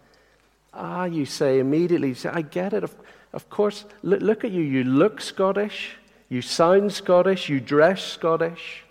Ah, 0.73 1.05
you 1.05 1.25
say 1.25 1.59
immediately, 1.59 2.09
you 2.09 2.15
say, 2.15 2.29
I 2.29 2.41
get 2.41 2.73
it. 2.73 2.83
Of, 2.83 2.95
of 3.33 3.49
course, 3.51 3.85
look, 4.01 4.21
look 4.21 4.43
at 4.43 4.51
you. 4.51 4.63
You 4.63 4.83
look 4.83 5.21
Scottish, 5.21 5.97
you 6.29 6.41
sound 6.41 6.91
Scottish, 6.91 7.49
you 7.49 7.59
dress 7.59 8.03
Scottish. 8.03 8.83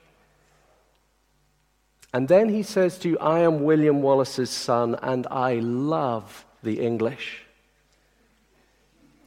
And 2.16 2.28
then 2.28 2.48
he 2.48 2.62
says 2.62 2.96
to 3.00 3.10
you, 3.10 3.18
I 3.18 3.40
am 3.40 3.62
William 3.62 4.00
Wallace's 4.00 4.48
son, 4.48 4.96
and 5.02 5.26
I 5.30 5.56
love 5.56 6.46
the 6.62 6.80
English. 6.80 7.42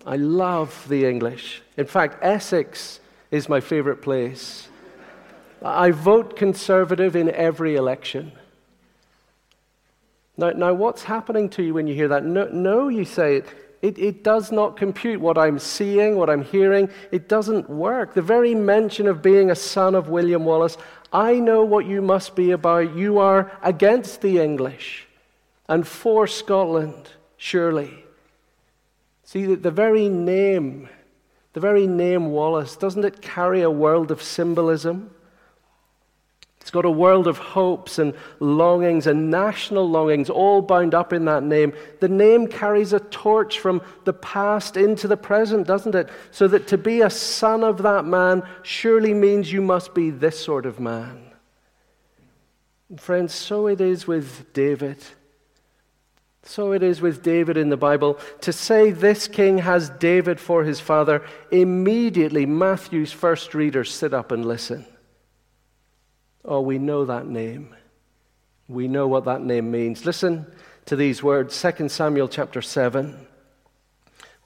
I 0.08 0.16
love 0.16 0.88
the 0.90 1.06
English. 1.06 1.62
In 1.78 1.86
fact, 1.86 2.18
Essex 2.24 3.00
is 3.30 3.48
my 3.48 3.60
favorite 3.60 4.02
place. 4.02 4.70
I 5.62 5.92
vote 5.92 6.36
conservative 6.36 7.16
in 7.16 7.30
every 7.30 7.76
election. 7.76 8.32
Now, 10.36 10.50
now, 10.50 10.74
what's 10.74 11.04
happening 11.04 11.48
to 11.50 11.62
you 11.62 11.76
when 11.76 11.86
you 11.86 11.94
hear 11.94 12.08
that? 12.08 12.26
No, 12.26 12.48
no 12.48 12.88
you 12.88 13.06
say 13.06 13.36
it. 13.36 13.46
It, 13.82 13.98
it 13.98 14.24
does 14.24 14.52
not 14.52 14.76
compute 14.76 15.22
what 15.22 15.38
I'm 15.38 15.58
seeing, 15.58 16.18
what 16.18 16.30
I'm 16.30 16.44
hearing. 16.44 16.90
It 17.12 17.30
doesn't 17.30 17.70
work. 17.70 18.14
The 18.14 18.22
very 18.22 18.54
mention 18.54 19.08
of 19.08 19.22
being 19.22 19.52
a 19.52 19.56
son 19.56 19.96
of 19.96 20.10
William 20.10 20.44
Wallace, 20.44 20.78
I 21.12 21.40
know 21.40 21.64
what 21.64 21.86
you 21.86 22.02
must 22.02 22.36
be 22.36 22.52
about. 22.52 22.96
You 22.96 23.18
are 23.20 23.52
against 23.64 24.22
the 24.22 24.40
English 24.40 25.08
and 25.68 25.88
for 25.88 26.28
Scotland, 26.28 27.10
surely. 27.38 28.06
See, 29.24 29.46
the, 29.46 29.56
the 29.56 29.72
very 29.72 30.10
name, 30.10 30.90
the 31.54 31.60
very 31.60 31.88
name 31.88 32.32
Wallace, 32.32 32.76
doesn't 32.76 33.06
it 33.06 33.22
carry 33.22 33.62
a 33.62 33.72
world 33.72 34.12
of 34.12 34.22
symbolism? 34.22 35.12
It's 36.70 36.74
got 36.76 36.86
a 36.86 36.92
world 36.92 37.26
of 37.26 37.40
hopes 37.40 37.98
and 37.98 38.14
longings 38.40 39.08
and 39.08 39.32
national 39.32 39.90
longings 39.90 40.30
all 40.30 40.62
bound 40.62 40.94
up 40.94 41.14
in 41.14 41.26
that 41.26 41.42
name. 41.42 41.74
The 42.00 42.08
name 42.08 42.46
carries 42.46 42.94
a 42.94 43.00
torch 43.00 43.58
from 43.58 43.82
the 44.04 44.14
past 44.14 44.78
into 44.78 45.08
the 45.08 45.18
present, 45.18 45.66
doesn't 45.66 45.96
it? 45.96 46.10
So 46.30 46.48
that 46.48 46.68
to 46.68 46.78
be 46.78 47.02
a 47.02 47.10
son 47.10 47.64
of 47.64 47.82
that 47.82 48.06
man 48.06 48.44
surely 48.62 49.16
means 49.16 49.52
you 49.52 49.64
must 49.64 49.96
be 49.96 50.12
this 50.12 50.40
sort 50.40 50.68
of 50.68 50.80
man. 50.80 51.32
friends, 52.98 53.34
so 53.34 53.66
it 53.66 53.82
is 53.82 54.06
with 54.06 54.54
David. 54.54 54.98
So 56.44 56.72
it 56.74 56.84
is 56.84 57.02
with 57.02 57.24
David 57.24 57.58
in 57.58 57.70
the 57.70 57.78
Bible. 57.78 58.20
To 58.42 58.54
say 58.54 58.92
this 58.92 59.28
king 59.28 59.58
has 59.58 59.90
David 59.90 60.40
for 60.40 60.66
his 60.66 60.80
father, 60.80 61.24
immediately 61.50 62.46
Matthew's 62.46 63.12
first 63.12 63.56
readers 63.56 63.92
sit 63.92 64.14
up 64.14 64.32
and 64.32 64.46
listen. 64.46 64.86
Oh, 66.50 66.62
we 66.62 66.80
know 66.80 67.06
that 67.06 67.28
name. 67.28 67.76
We 68.68 68.88
know 68.88 69.08
what 69.08 69.26
that 69.26 69.42
name 69.42 69.70
means. 69.70 70.04
Listen 70.04 70.48
to 70.86 70.96
these 70.96 71.22
words 71.22 71.62
2 71.62 71.88
Samuel 71.90 72.28
chapter 72.28 72.60
7. 72.60 73.28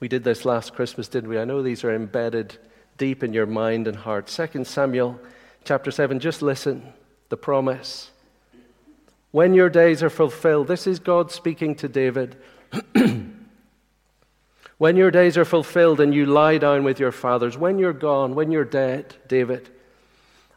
We 0.00 0.08
did 0.08 0.22
this 0.22 0.44
last 0.44 0.74
Christmas, 0.74 1.08
didn't 1.08 1.30
we? 1.30 1.38
I 1.38 1.46
know 1.46 1.62
these 1.62 1.82
are 1.82 1.94
embedded 1.94 2.58
deep 2.98 3.24
in 3.24 3.32
your 3.32 3.46
mind 3.46 3.88
and 3.88 3.96
heart. 3.96 4.26
2 4.26 4.64
Samuel 4.64 5.18
chapter 5.64 5.90
7. 5.90 6.20
Just 6.20 6.42
listen. 6.42 6.92
The 7.30 7.38
promise. 7.38 8.10
When 9.30 9.54
your 9.54 9.70
days 9.70 10.02
are 10.02 10.10
fulfilled, 10.10 10.68
this 10.68 10.86
is 10.86 10.98
God 10.98 11.32
speaking 11.32 11.74
to 11.76 11.88
David. 11.88 12.36
when 14.76 14.96
your 14.96 15.10
days 15.10 15.38
are 15.38 15.46
fulfilled 15.46 16.00
and 16.00 16.14
you 16.14 16.26
lie 16.26 16.58
down 16.58 16.84
with 16.84 17.00
your 17.00 17.12
fathers, 17.12 17.56
when 17.56 17.78
you're 17.78 17.94
gone, 17.94 18.34
when 18.34 18.52
you're 18.52 18.66
dead, 18.66 19.16
David, 19.26 19.70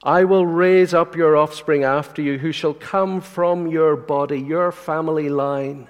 I 0.04 0.24
will 0.24 0.46
raise 0.46 0.94
up 0.94 1.16
your 1.16 1.36
offspring 1.36 1.84
after 1.84 2.22
you, 2.22 2.38
who 2.38 2.52
shall 2.52 2.74
come 2.74 3.20
from 3.20 3.68
your 3.68 3.96
body, 3.96 4.40
your 4.40 4.72
family 4.72 5.30
line. 5.30 5.88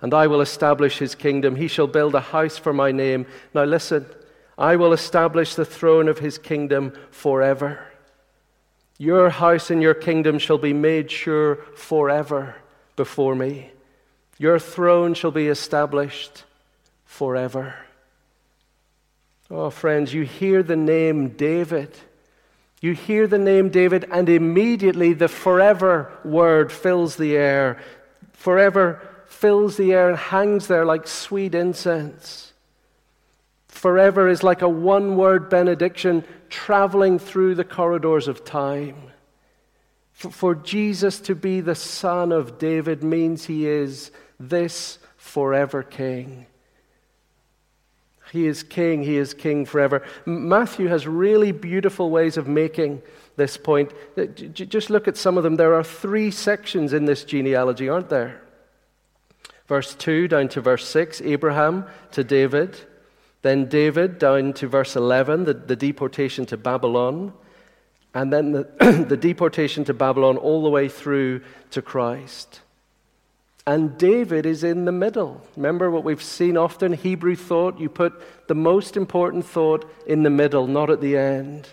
And 0.00 0.14
I 0.14 0.26
will 0.26 0.40
establish 0.40 0.98
his 0.98 1.14
kingdom. 1.14 1.56
He 1.56 1.68
shall 1.68 1.86
build 1.86 2.14
a 2.14 2.20
house 2.20 2.56
for 2.56 2.72
my 2.72 2.92
name. 2.92 3.26
Now 3.54 3.64
listen, 3.64 4.06
I 4.56 4.76
will 4.76 4.92
establish 4.92 5.54
the 5.54 5.64
throne 5.64 6.08
of 6.08 6.18
his 6.18 6.38
kingdom 6.38 6.92
forever. 7.10 7.86
Your 8.98 9.30
house 9.30 9.70
and 9.70 9.82
your 9.82 9.94
kingdom 9.94 10.38
shall 10.38 10.58
be 10.58 10.72
made 10.72 11.10
sure 11.10 11.56
forever 11.74 12.56
before 12.96 13.34
me. 13.34 13.70
Your 14.38 14.58
throne 14.58 15.14
shall 15.14 15.32
be 15.32 15.48
established 15.48 16.44
forever. 17.04 17.74
Oh, 19.50 19.70
friends, 19.70 20.14
you 20.14 20.22
hear 20.22 20.62
the 20.62 20.76
name 20.76 21.30
David. 21.30 21.90
You 22.84 22.92
hear 22.92 23.26
the 23.26 23.38
name 23.38 23.70
David, 23.70 24.06
and 24.10 24.28
immediately 24.28 25.14
the 25.14 25.26
forever 25.26 26.12
word 26.22 26.70
fills 26.70 27.16
the 27.16 27.34
air. 27.34 27.78
Forever 28.34 29.00
fills 29.26 29.78
the 29.78 29.94
air 29.94 30.10
and 30.10 30.18
hangs 30.18 30.66
there 30.66 30.84
like 30.84 31.06
sweet 31.06 31.54
incense. 31.54 32.52
Forever 33.68 34.28
is 34.28 34.42
like 34.42 34.60
a 34.60 34.68
one 34.68 35.16
word 35.16 35.48
benediction 35.48 36.24
traveling 36.50 37.18
through 37.18 37.54
the 37.54 37.64
corridors 37.64 38.28
of 38.28 38.44
time. 38.44 39.12
For 40.12 40.54
Jesus 40.54 41.20
to 41.20 41.34
be 41.34 41.62
the 41.62 41.74
son 41.74 42.32
of 42.32 42.58
David 42.58 43.02
means 43.02 43.46
he 43.46 43.66
is 43.66 44.10
this 44.38 44.98
forever 45.16 45.82
king. 45.82 46.44
He 48.34 48.48
is 48.48 48.64
king. 48.64 49.04
He 49.04 49.16
is 49.16 49.32
king 49.32 49.64
forever. 49.64 50.02
Matthew 50.26 50.88
has 50.88 51.06
really 51.06 51.52
beautiful 51.52 52.10
ways 52.10 52.36
of 52.36 52.48
making 52.48 53.00
this 53.36 53.56
point. 53.56 53.92
Uh, 54.18 54.24
just 54.24 54.90
look 54.90 55.06
at 55.06 55.16
some 55.16 55.38
of 55.38 55.44
them. 55.44 55.54
There 55.54 55.72
are 55.72 55.84
three 55.84 56.32
sections 56.32 56.92
in 56.92 57.04
this 57.04 57.22
genealogy, 57.22 57.88
aren't 57.88 58.08
there? 58.08 58.42
Verse 59.68 59.94
2 59.94 60.26
down 60.26 60.48
to 60.48 60.60
verse 60.60 60.84
6, 60.88 61.22
Abraham 61.22 61.86
to 62.10 62.24
David. 62.24 62.76
Then 63.42 63.68
David 63.68 64.18
down 64.18 64.52
to 64.54 64.66
verse 64.66 64.96
11, 64.96 65.44
the, 65.44 65.54
the 65.54 65.76
deportation 65.76 66.44
to 66.46 66.56
Babylon. 66.56 67.34
And 68.14 68.32
then 68.32 68.50
the, 68.50 69.04
the 69.08 69.16
deportation 69.16 69.84
to 69.84 69.94
Babylon 69.94 70.38
all 70.38 70.64
the 70.64 70.70
way 70.70 70.88
through 70.88 71.42
to 71.70 71.80
Christ. 71.80 72.62
And 73.66 73.96
David 73.96 74.44
is 74.44 74.62
in 74.62 74.84
the 74.84 74.92
middle. 74.92 75.40
Remember 75.56 75.90
what 75.90 76.04
we've 76.04 76.22
seen 76.22 76.56
often? 76.56 76.92
Hebrew 76.92 77.34
thought, 77.34 77.80
you 77.80 77.88
put 77.88 78.20
the 78.46 78.54
most 78.54 78.96
important 78.96 79.46
thought 79.46 79.90
in 80.06 80.22
the 80.22 80.30
middle, 80.30 80.66
not 80.66 80.90
at 80.90 81.00
the 81.00 81.16
end. 81.16 81.68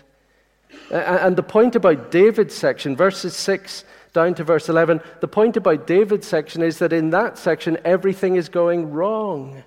And 0.90 1.36
the 1.36 1.42
point 1.42 1.76
about 1.76 2.10
David's 2.10 2.54
section, 2.54 2.96
verses 2.96 3.36
6 3.36 3.84
down 4.14 4.34
to 4.34 4.44
verse 4.44 4.70
11, 4.70 5.02
the 5.20 5.28
point 5.28 5.56
about 5.58 5.86
David's 5.86 6.26
section 6.26 6.62
is 6.62 6.78
that 6.78 6.94
in 6.94 7.10
that 7.10 7.36
section, 7.36 7.76
everything 7.84 8.36
is 8.36 8.48
going 8.48 8.90
wrong. 8.90 9.62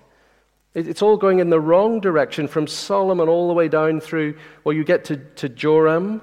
It's 0.74 1.02
all 1.02 1.16
going 1.16 1.38
in 1.38 1.50
the 1.50 1.60
wrong 1.60 2.00
direction 2.00 2.48
from 2.48 2.66
Solomon 2.66 3.28
all 3.28 3.46
the 3.46 3.54
way 3.54 3.68
down 3.68 4.00
through, 4.00 4.36
well, 4.64 4.74
you 4.74 4.84
get 4.84 5.04
to, 5.06 5.16
to 5.16 5.48
Joram. 5.48 6.20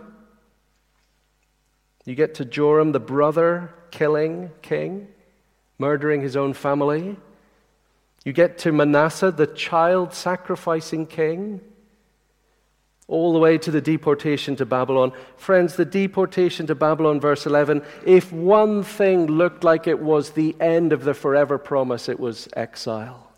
You 2.05 2.15
get 2.15 2.35
to 2.35 2.45
Joram, 2.45 2.91
the 2.91 2.99
brother 2.99 3.73
killing 3.89 4.51
king 4.61 5.07
murdering 5.77 6.21
his 6.21 6.35
own 6.35 6.53
family. 6.53 7.15
You 8.23 8.33
get 8.33 8.57
to 8.59 8.71
Manasseh, 8.71 9.31
the 9.31 9.47
child 9.47 10.13
sacrificing 10.13 11.05
king, 11.05 11.59
all 13.07 13.33
the 13.33 13.39
way 13.39 13.57
to 13.57 13.69
the 13.69 13.81
deportation 13.81 14.55
to 14.55 14.65
Babylon. 14.65 15.11
Friends, 15.35 15.75
the 15.75 15.85
deportation 15.85 16.67
to 16.67 16.75
Babylon, 16.75 17.19
verse 17.19 17.45
11, 17.45 17.83
if 18.05 18.31
one 18.31 18.83
thing 18.83 19.27
looked 19.27 19.63
like 19.63 19.87
it 19.87 19.99
was 19.99 20.31
the 20.31 20.55
end 20.59 20.93
of 20.93 21.03
the 21.03 21.13
forever 21.13 21.57
promise, 21.57 22.07
it 22.07 22.19
was 22.19 22.47
exile. 22.55 23.29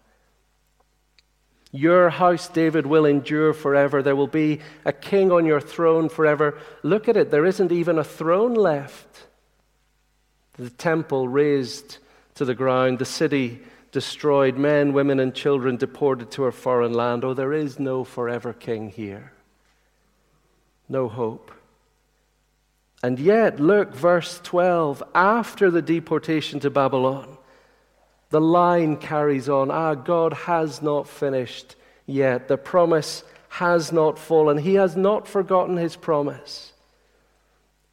Your 1.71 2.09
house, 2.09 2.47
David, 2.47 2.85
will 2.85 3.05
endure 3.05 3.51
forever. 3.53 4.01
There 4.01 4.15
will 4.15 4.27
be 4.27 4.61
a 4.85 4.93
king 4.93 5.29
on 5.29 5.45
your 5.45 5.59
throne 5.59 6.07
forever. 6.07 6.57
Look 6.83 7.09
at 7.09 7.17
it, 7.17 7.31
there 7.31 7.45
isn't 7.45 7.71
even 7.71 7.97
a 7.97 8.03
throne 8.03 8.53
left. 8.53 9.25
The 10.53 10.69
temple 10.69 11.27
raised 11.27 11.97
to 12.35 12.45
the 12.45 12.55
ground, 12.55 12.99
the 12.99 13.05
city 13.05 13.59
destroyed, 13.91 14.57
men, 14.57 14.93
women, 14.93 15.19
and 15.19 15.33
children 15.33 15.77
deported 15.77 16.29
to 16.31 16.45
a 16.45 16.51
foreign 16.51 16.93
land. 16.93 17.23
Oh, 17.23 17.33
there 17.33 17.53
is 17.53 17.79
no 17.79 18.03
forever 18.03 18.53
king 18.53 18.89
here. 18.89 19.31
No 20.89 21.07
hope. 21.07 21.51
And 23.01 23.19
yet, 23.19 23.59
look, 23.59 23.93
verse 23.93 24.39
12, 24.43 25.01
after 25.13 25.71
the 25.71 25.81
deportation 25.81 26.59
to 26.61 26.69
Babylon, 26.69 27.37
the 28.31 28.41
line 28.41 28.97
carries 28.97 29.47
on. 29.47 29.71
Ah, 29.71 29.95
God 29.95 30.33
has 30.33 30.81
not 30.81 31.07
finished 31.07 31.75
yet. 32.05 32.47
The 32.47 32.57
promise 32.57 33.23
has 33.47 33.91
not 33.91 34.19
fallen. 34.19 34.57
He 34.57 34.73
has 34.75 34.97
not 34.97 35.27
forgotten 35.27 35.77
his 35.77 35.95
promise. 35.95 36.73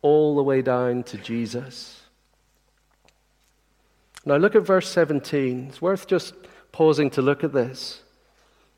All 0.01 0.35
the 0.35 0.43
way 0.43 0.63
down 0.63 1.05
to 1.05 1.19
Jesus. 1.19 2.02
Now 4.25 4.37
look 4.37 4.55
at 4.55 4.63
verse 4.63 4.89
17. 4.89 5.67
It's 5.69 5.83
worth 5.83 6.07
just 6.07 6.35
pausing 6.71 7.11
to 7.11 7.23
look 7.23 7.43
at 7.45 7.53
this. 7.53 8.03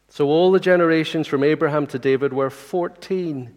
So, 0.09 0.29
all 0.29 0.53
the 0.53 0.61
generations 0.61 1.27
from 1.27 1.43
Abraham 1.43 1.87
to 1.89 1.99
David 1.99 2.33
were 2.33 2.51
14 2.51 3.55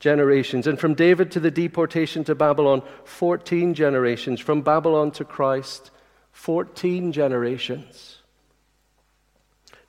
generations. 0.00 0.66
And 0.66 0.78
from 0.78 0.94
David 0.94 1.30
to 1.32 1.40
the 1.40 1.50
deportation 1.50 2.24
to 2.24 2.34
Babylon, 2.34 2.82
14 3.04 3.74
generations. 3.74 4.40
From 4.40 4.62
Babylon 4.62 5.10
to 5.12 5.24
Christ, 5.24 5.90
14 6.32 7.12
generations. 7.12 8.18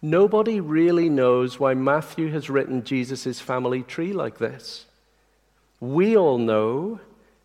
Nobody 0.02 0.60
really 0.60 1.10
knows 1.10 1.60
why 1.60 1.74
Matthew 1.74 2.32
has 2.32 2.50
written 2.50 2.84
Jesus' 2.84 3.40
family 3.40 3.84
tree 3.84 4.14
like 4.14 4.38
this. 4.38 4.86
We 5.80 6.18
all 6.18 6.38
know, 6.38 7.00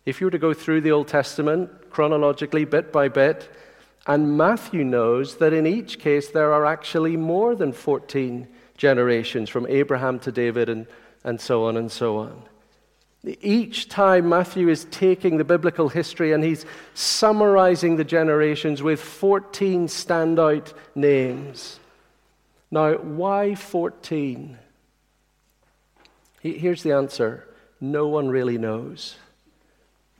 if 0.05 0.19
you 0.19 0.27
were 0.27 0.31
to 0.31 0.37
go 0.37 0.53
through 0.53 0.81
the 0.81 0.91
Old 0.91 1.07
Testament 1.07 1.89
chronologically, 1.89 2.65
bit 2.65 2.91
by 2.91 3.09
bit, 3.09 3.49
and 4.07 4.37
Matthew 4.37 4.83
knows 4.83 5.37
that 5.37 5.53
in 5.53 5.65
each 5.65 5.99
case 5.99 6.29
there 6.29 6.53
are 6.53 6.65
actually 6.65 7.17
more 7.17 7.55
than 7.55 7.71
14 7.71 8.47
generations 8.77 9.49
from 9.49 9.65
Abraham 9.67 10.19
to 10.19 10.31
David 10.31 10.69
and, 10.69 10.85
and 11.23 11.41
so 11.41 11.65
on 11.65 11.77
and 11.77 11.91
so 11.91 12.17
on. 12.17 12.43
Each 13.41 13.89
time 13.89 14.29
Matthew 14.29 14.69
is 14.69 14.85
taking 14.91 15.37
the 15.37 15.43
biblical 15.43 15.89
history 15.89 16.33
and 16.33 16.43
he's 16.43 16.65
summarizing 16.93 17.95
the 17.95 18.03
generations 18.03 18.83
with 18.83 19.01
14 19.01 19.87
standout 19.87 20.73
names. 20.93 21.79
Now, 22.69 22.95
why 22.95 23.55
14? 23.55 24.57
Here's 26.41 26.83
the 26.83 26.91
answer 26.91 27.47
no 27.81 28.07
one 28.07 28.29
really 28.29 28.59
knows. 28.59 29.15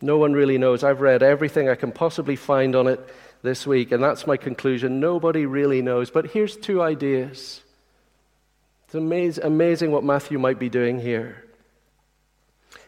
No 0.02 0.18
one 0.18 0.34
really 0.34 0.58
knows. 0.58 0.84
I've 0.84 1.02
read 1.02 1.24
everything 1.24 1.70
I 1.70 1.76
can 1.76 1.92
possibly 1.92 2.36
find 2.36 2.76
on 2.76 2.88
it 2.88 3.00
this 3.46 3.66
week, 3.66 3.94
and 3.94 4.04
that's 4.04 4.28
my 4.28 4.36
conclusion. 4.36 5.00
Nobody 5.00 5.46
really 5.46 5.82
knows. 5.82 6.10
But 6.10 6.32
here's 6.32 6.58
two 6.58 6.82
ideas. 6.82 7.62
It's 8.86 8.96
amazing, 8.96 9.44
amazing 9.46 9.92
what 9.92 10.04
Matthew 10.04 10.38
might 10.38 10.60
be 10.60 10.70
doing 10.70 11.00
here. 11.00 11.46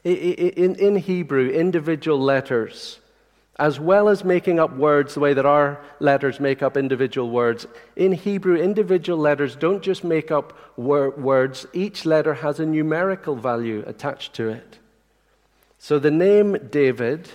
In, 0.04 0.76
in 0.76 0.96
Hebrew, 0.98 1.50
individual 1.50 2.20
letters, 2.20 3.00
as 3.60 3.80
well 3.80 4.10
as 4.10 4.24
making 4.24 4.60
up 4.60 4.76
words 4.76 5.13
the 5.13 5.20
way 5.20 5.34
that 5.34 5.46
our 5.46 5.82
letters 6.00 6.39
make 6.39 6.62
up 6.62 6.78
individual 6.78 7.30
words, 7.30 7.65
in 7.96 8.12
Hebrew, 8.12 8.56
individual 8.56 9.17
letters 9.17 9.56
don't 9.56 9.82
just 9.82 10.04
make 10.04 10.32
up 10.32 10.58
wor- 10.78 11.12
words, 11.12 11.65
each 11.74 12.06
letter 12.06 12.36
has 12.36 12.60
a 12.60 12.65
numerical 12.65 13.36
value 13.36 13.84
attached 13.88 14.34
to 14.36 14.50
it. 14.50 14.80
So 15.80 16.00
the 16.00 16.12
name 16.12 16.70
David 16.70 17.30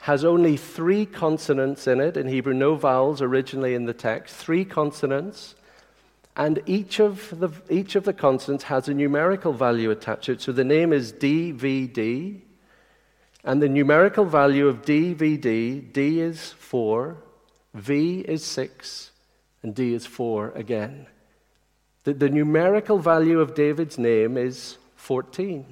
has 0.00 0.24
only 0.24 0.56
three 0.56 1.04
consonants 1.04 1.86
in 1.86 2.00
it 2.00 2.16
in 2.16 2.26
Hebrew, 2.26 2.54
no 2.54 2.74
vowels 2.74 3.20
originally 3.20 3.74
in 3.74 3.84
the 3.84 3.92
text, 3.92 4.34
three 4.34 4.64
consonants. 4.64 5.54
And 6.36 6.62
each 6.64 7.00
of, 7.00 7.38
the, 7.38 7.50
each 7.68 7.96
of 7.96 8.04
the 8.04 8.14
consonants 8.14 8.64
has 8.64 8.88
a 8.88 8.94
numerical 8.94 9.52
value 9.52 9.90
attached 9.90 10.24
to 10.24 10.32
it. 10.32 10.40
So 10.40 10.52
the 10.52 10.64
name 10.64 10.92
is 10.92 11.12
DVD. 11.12 12.40
And 13.44 13.62
the 13.62 13.68
numerical 13.68 14.24
value 14.24 14.68
of 14.68 14.82
DVD, 14.82 15.92
D 15.92 16.20
is 16.20 16.52
4, 16.52 17.16
V 17.74 18.20
is 18.20 18.44
6, 18.44 19.10
and 19.62 19.74
D 19.74 19.94
is 19.94 20.06
4 20.06 20.52
again. 20.54 21.06
The, 22.04 22.14
the 22.14 22.28
numerical 22.28 22.98
value 22.98 23.40
of 23.40 23.54
David's 23.54 23.98
name 23.98 24.36
is 24.36 24.78
14. 24.96 25.64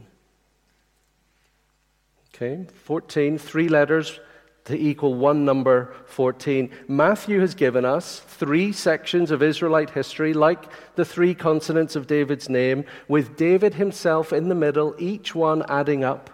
Okay, 2.41 2.67
14, 2.85 3.37
three 3.37 3.69
letters 3.69 4.21
to 4.67 4.79
equal 4.79 5.15
one 5.15 5.45
number 5.45 5.93
14. 6.07 6.71
Matthew 6.87 7.41
has 7.41 7.57
given 7.57 7.85
us 7.85 8.21
three 8.21 8.71
sections 8.71 9.33
of 9.33 9.43
Israelite 9.43 9.91
history, 9.91 10.33
like 10.33 10.67
the 10.95 11.05
three 11.05 11.35
consonants 11.35 11.97
of 11.97 12.07
David's 12.07 12.49
name, 12.49 12.85
with 13.09 13.37
David 13.37 13.75
himself 13.75 14.33
in 14.33 14.49
the 14.49 14.55
middle, 14.55 14.95
each 14.99 15.35
one 15.35 15.65
adding 15.69 16.05
up 16.05 16.31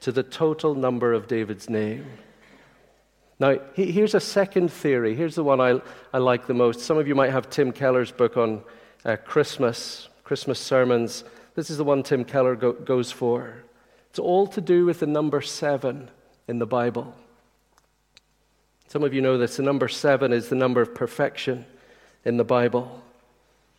to 0.00 0.12
the 0.12 0.22
total 0.22 0.74
number 0.74 1.14
of 1.14 1.28
David's 1.28 1.70
name. 1.70 2.04
Now, 3.40 3.56
here's 3.72 4.14
a 4.14 4.20
second 4.20 4.70
theory. 4.70 5.14
Here's 5.14 5.36
the 5.36 5.44
one 5.44 5.62
I, 5.62 5.80
I 6.12 6.18
like 6.18 6.46
the 6.46 6.52
most. 6.52 6.80
Some 6.80 6.98
of 6.98 7.08
you 7.08 7.14
might 7.14 7.32
have 7.32 7.48
Tim 7.48 7.72
Keller's 7.72 8.12
book 8.12 8.36
on 8.36 8.62
uh, 9.02 9.16
Christmas, 9.16 10.10
Christmas 10.24 10.60
sermons. 10.60 11.24
This 11.54 11.70
is 11.70 11.78
the 11.78 11.84
one 11.84 12.02
Tim 12.02 12.26
Keller 12.26 12.54
go, 12.54 12.72
goes 12.72 13.10
for. 13.10 13.64
It's 14.10 14.18
all 14.18 14.46
to 14.48 14.60
do 14.60 14.86
with 14.86 15.00
the 15.00 15.06
number 15.06 15.40
seven 15.40 16.10
in 16.46 16.58
the 16.58 16.66
Bible. 16.66 17.14
Some 18.88 19.02
of 19.02 19.12
you 19.12 19.20
know 19.20 19.36
this. 19.36 19.56
The 19.56 19.62
number 19.62 19.88
seven 19.88 20.32
is 20.32 20.48
the 20.48 20.56
number 20.56 20.80
of 20.80 20.94
perfection 20.94 21.66
in 22.24 22.36
the 22.36 22.44
Bible. 22.44 23.02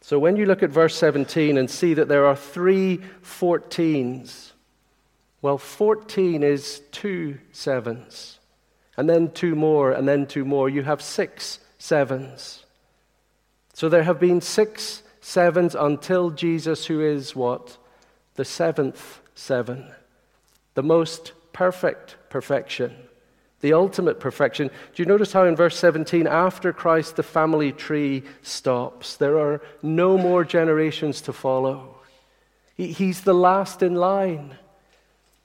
So 0.01 0.17
when 0.19 0.37
you 0.37 0.45
look 0.45 0.63
at 0.63 0.69
verse 0.69 0.95
17 0.95 1.57
and 1.57 1.69
see 1.69 1.93
that 1.95 2.07
there 2.07 2.25
are 2.25 2.35
three 2.35 2.99
14s, 3.23 4.51
well, 5.41 5.57
14 5.57 6.43
is 6.43 6.81
two 6.91 7.39
sevens, 7.51 8.39
and 8.97 9.09
then 9.09 9.31
two 9.31 9.55
more, 9.55 9.91
and 9.91 10.07
then 10.07 10.27
two 10.27 10.45
more. 10.45 10.69
You 10.69 10.83
have 10.83 11.01
six 11.01 11.59
sevens. 11.77 12.65
So 13.73 13.87
there 13.87 14.03
have 14.03 14.19
been 14.19 14.41
six 14.41 15.01
sevens 15.21 15.75
until 15.75 16.31
Jesus, 16.31 16.85
who 16.85 17.01
is 17.01 17.35
what? 17.35 17.77
The 18.35 18.45
seventh 18.45 19.21
seven, 19.35 19.85
the 20.79 20.83
most 20.83 21.33
perfect 21.51 22.15
perfection, 22.29 22.95
the 23.59 23.73
ultimate 23.73 24.17
perfection. 24.17 24.69
Do 24.95 25.03
you 25.03 25.05
notice 25.05 25.33
how 25.33 25.43
in 25.43 25.57
verse 25.57 25.77
17, 25.77 26.25
after 26.25 26.71
Christ, 26.71 27.17
the 27.17 27.21
family 27.21 27.73
tree 27.73 28.23
stops? 28.43 29.17
There 29.17 29.37
are 29.37 29.61
no 29.83 30.17
more 30.17 30.45
generations 30.45 31.19
to 31.23 31.33
follow. 31.33 31.97
He's 32.77 33.23
the 33.23 33.33
last 33.33 33.83
in 33.83 33.95
line. 33.95 34.55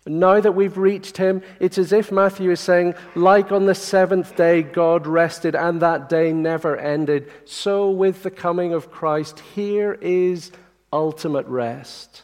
Now 0.06 0.38
that 0.38 0.52
we've 0.52 0.78
reached 0.78 1.16
him, 1.16 1.42
it's 1.58 1.78
as 1.78 1.92
if 1.92 2.12
Matthew 2.12 2.52
is 2.52 2.60
saying, 2.60 2.94
like 3.16 3.50
on 3.50 3.66
the 3.66 3.74
seventh 3.74 4.36
day 4.36 4.62
God 4.62 5.04
rested 5.04 5.56
and 5.56 5.82
that 5.82 6.08
day 6.08 6.32
never 6.32 6.76
ended, 6.76 7.28
so 7.44 7.90
with 7.90 8.22
the 8.22 8.30
coming 8.30 8.72
of 8.72 8.92
Christ, 8.92 9.40
here 9.40 9.94
is 10.00 10.52
ultimate 10.92 11.46
rest. 11.46 12.22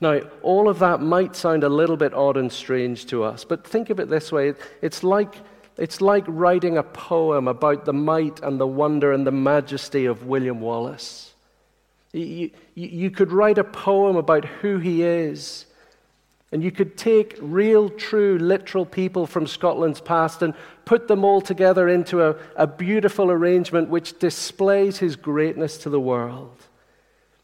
Now, 0.00 0.20
all 0.42 0.68
of 0.68 0.78
that 0.80 1.00
might 1.00 1.34
sound 1.34 1.64
a 1.64 1.68
little 1.68 1.96
bit 1.96 2.12
odd 2.12 2.36
and 2.36 2.52
strange 2.52 3.06
to 3.06 3.24
us, 3.24 3.44
but 3.44 3.66
think 3.66 3.90
of 3.90 3.98
it 3.98 4.10
this 4.10 4.30
way 4.30 4.54
it's 4.82 5.02
like, 5.02 5.36
it's 5.78 6.00
like 6.00 6.24
writing 6.26 6.76
a 6.76 6.82
poem 6.82 7.48
about 7.48 7.84
the 7.84 7.94
might 7.94 8.40
and 8.40 8.60
the 8.60 8.66
wonder 8.66 9.12
and 9.12 9.26
the 9.26 9.32
majesty 9.32 10.04
of 10.04 10.26
William 10.26 10.60
Wallace. 10.60 11.34
You, 12.12 12.50
you, 12.74 13.10
could 13.10 13.30
write 13.30 13.58
a 13.58 13.64
poem 13.64 14.16
about 14.16 14.44
who 14.46 14.78
he 14.78 15.02
is. 15.02 15.66
And 16.52 16.62
you 16.62 16.70
could 16.70 16.96
take 16.96 17.36
real, 17.40 17.90
true, 17.90 18.38
literal 18.38 18.86
people 18.86 19.26
from 19.26 19.46
Scotland's 19.46 20.00
past 20.00 20.42
and 20.42 20.54
put 20.84 21.08
them 21.08 21.24
all 21.24 21.40
together 21.40 21.88
into 21.88 22.22
a, 22.22 22.36
a 22.54 22.66
beautiful 22.66 23.30
arrangement 23.30 23.90
which 23.90 24.18
displays 24.18 24.98
his 24.98 25.16
greatness 25.16 25.76
to 25.78 25.90
the 25.90 26.00
world. 26.00 26.56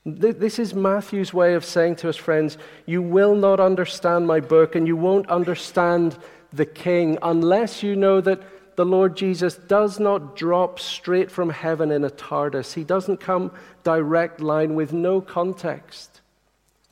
This 0.05 0.59
is 0.59 0.75
Matthew's 0.75 1.33
way 1.33 1.55
of 1.55 1.65
saying 1.65 1.97
to 1.97 2.09
us, 2.09 2.17
friends, 2.17 2.59
you 2.87 3.01
will 3.01 3.37
not 3.37 3.61
understand 3.61 4.27
my 4.27 4.41
book 4.41 4.75
and 4.75 4.87
you 4.87 4.97
won't 4.97 5.29
understand 5.29 6.19
the 6.53 6.67
king 6.67 7.19
unless 7.23 7.83
you 7.83 7.95
know 7.95 8.21
that 8.21 8.43
the 8.77 8.85
Lord 8.85 9.17
Jesus 9.17 9.55
does 9.55 10.01
not 10.01 10.35
drop 10.35 10.81
straight 10.81 11.31
from 11.31 11.51
heaven 11.51 11.93
in 11.93 12.05
a 12.05 12.11
TARDIS. 12.11 12.73
He 12.73 12.85
doesn't 12.85 13.19
come 13.19 13.53
direct 13.85 14.41
line 14.41 14.75
with 14.75 14.93
no 14.93 15.21
context, 15.21 16.21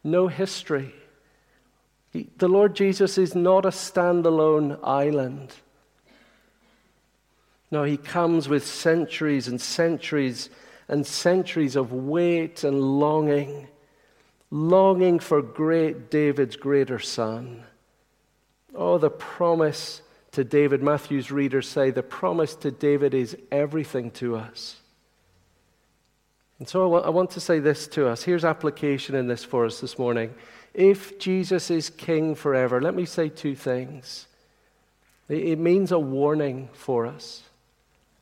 no 0.04 0.28
history. 0.28 0.94
He, 2.12 2.28
the 2.38 2.48
Lord 2.48 2.76
Jesus 2.76 3.18
is 3.18 3.34
not 3.34 3.64
a 3.64 3.70
standalone 3.70 4.78
island. 4.84 5.54
No, 7.72 7.82
he 7.84 7.96
comes 7.96 8.48
with 8.48 8.66
centuries 8.66 9.48
and 9.48 9.60
centuries 9.60 10.50
and 10.90 11.06
centuries 11.06 11.76
of 11.76 11.92
wait 11.92 12.64
and 12.64 12.82
longing, 12.98 13.68
longing 14.50 15.20
for 15.20 15.40
great 15.40 16.10
David's 16.10 16.56
greater 16.56 16.98
son. 16.98 17.62
Oh, 18.74 18.98
the 18.98 19.08
promise 19.08 20.02
to 20.32 20.42
David, 20.42 20.82
Matthew's 20.82 21.30
readers 21.30 21.68
say, 21.68 21.90
the 21.90 22.02
promise 22.02 22.56
to 22.56 22.72
David 22.72 23.14
is 23.14 23.36
everything 23.52 24.10
to 24.12 24.34
us. 24.34 24.80
And 26.58 26.68
so 26.68 26.94
I 26.94 27.08
want 27.08 27.30
to 27.30 27.40
say 27.40 27.60
this 27.60 27.86
to 27.88 28.08
us. 28.08 28.24
Here's 28.24 28.44
application 28.44 29.14
in 29.14 29.28
this 29.28 29.44
for 29.44 29.64
us 29.64 29.80
this 29.80 29.96
morning. 29.96 30.34
If 30.74 31.20
Jesus 31.20 31.70
is 31.70 31.88
king 31.88 32.34
forever, 32.34 32.80
let 32.82 32.96
me 32.96 33.04
say 33.04 33.28
two 33.28 33.54
things. 33.54 34.26
It 35.28 35.60
means 35.60 35.92
a 35.92 36.00
warning 36.00 36.68
for 36.72 37.06
us, 37.06 37.44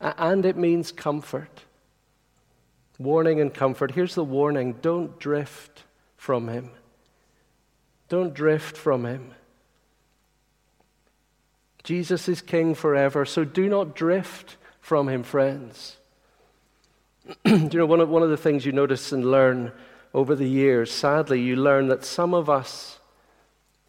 and 0.01 0.45
it 0.45 0.59
means 0.59 0.93
comfort. 0.93 1.65
Warning 2.99 3.41
and 3.41 3.55
comfort. 3.55 3.93
Here's 3.93 4.15
the 4.15 4.25
warning 4.25 4.75
don't 4.83 5.19
drift 5.19 5.85
from 6.17 6.49
him. 6.49 6.71
Don't 8.09 8.35
drift 8.35 8.77
from 8.77 9.05
him. 9.05 9.35
Jesus 11.85 12.29
is 12.29 12.43
king 12.43 12.75
forever, 12.75 13.25
so 13.25 13.45
do 13.45 13.69
not 13.69 13.95
drift 13.95 14.57
from 14.81 15.09
him, 15.09 15.23
friends. 15.23 15.97
You 17.47 17.69
know, 17.73 17.87
one 17.87 18.01
of, 18.01 18.09
one 18.09 18.23
of 18.23 18.31
the 18.31 18.37
things 18.37 18.65
you 18.65 18.73
notice 18.73 19.13
and 19.13 19.31
learn 19.31 19.73
over 20.15 20.35
the 20.35 20.49
years, 20.49 20.91
sadly, 20.91 21.41
you 21.41 21.57
learn 21.57 21.89
that 21.89 22.05
some 22.05 22.33
of 22.35 22.49
us, 22.49 22.99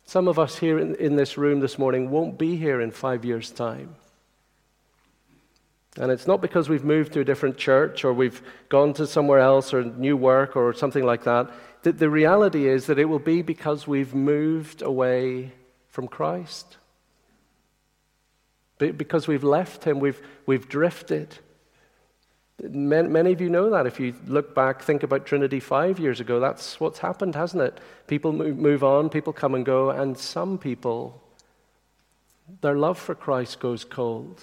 some 0.06 0.28
of 0.28 0.38
us 0.38 0.58
here 0.58 0.78
in, 0.78 0.96
in 0.96 1.16
this 1.16 1.38
room 1.38 1.62
this 1.62 1.80
morning 1.80 2.12
won't 2.12 2.38
be 2.38 2.58
here 2.58 2.82
in 2.82 2.92
five 2.92 3.24
years' 3.24 3.52
time. 3.52 3.96
And 6.00 6.12
it's 6.12 6.26
not 6.26 6.42
because 6.42 6.70
we've 6.70 6.86
moved 6.86 7.14
to 7.14 7.20
a 7.20 7.26
different 7.26 7.58
church 7.58 8.06
or 8.06 8.14
we've 8.14 8.42
gone 8.70 8.94
to 8.94 9.06
somewhere 9.06 9.40
else 9.40 9.74
or 9.74 9.84
new 9.84 10.16
work 10.16 10.56
or 10.56 10.74
something 10.74 11.04
like 11.04 11.26
that. 11.26 11.50
The, 11.84 11.92
the 11.92 12.10
reality 12.10 12.68
is 12.68 12.86
that 12.86 12.98
it 12.98 13.06
will 13.06 13.20
be 13.20 13.42
because 13.42 13.86
we've 13.86 14.16
moved 14.16 14.82
away 14.82 15.52
from 15.90 16.08
Christ. 16.08 16.78
Because 18.78 19.28
we've 19.28 19.44
left 19.44 19.84
Him, 19.84 20.00
we've, 20.00 20.22
we've 20.46 20.70
drifted. 20.70 21.38
Many 22.62 23.34
of 23.34 23.42
you 23.42 23.50
know 23.50 23.70
that. 23.70 23.86
If 23.86 24.00
you 24.00 24.16
look 24.26 24.56
back, 24.56 24.82
think 24.82 25.04
about 25.04 25.26
Trinity 25.26 25.60
five 25.60 26.00
years 26.00 26.22
ago, 26.22 26.40
that's 26.40 26.80
what's 26.80 27.00
happened, 27.00 27.36
hasn't 27.36 27.62
it? 27.62 27.78
People 28.08 28.32
move 28.32 28.86
on, 28.86 29.10
people 29.10 29.34
come 29.34 29.54
and 29.54 29.66
go, 29.66 29.90
and 29.90 30.18
some 30.18 30.58
people, 30.58 31.22
their 32.62 32.76
love 32.78 32.98
for 32.98 33.16
Christ 33.16 33.60
goes 33.60 33.84
cold 33.84 34.42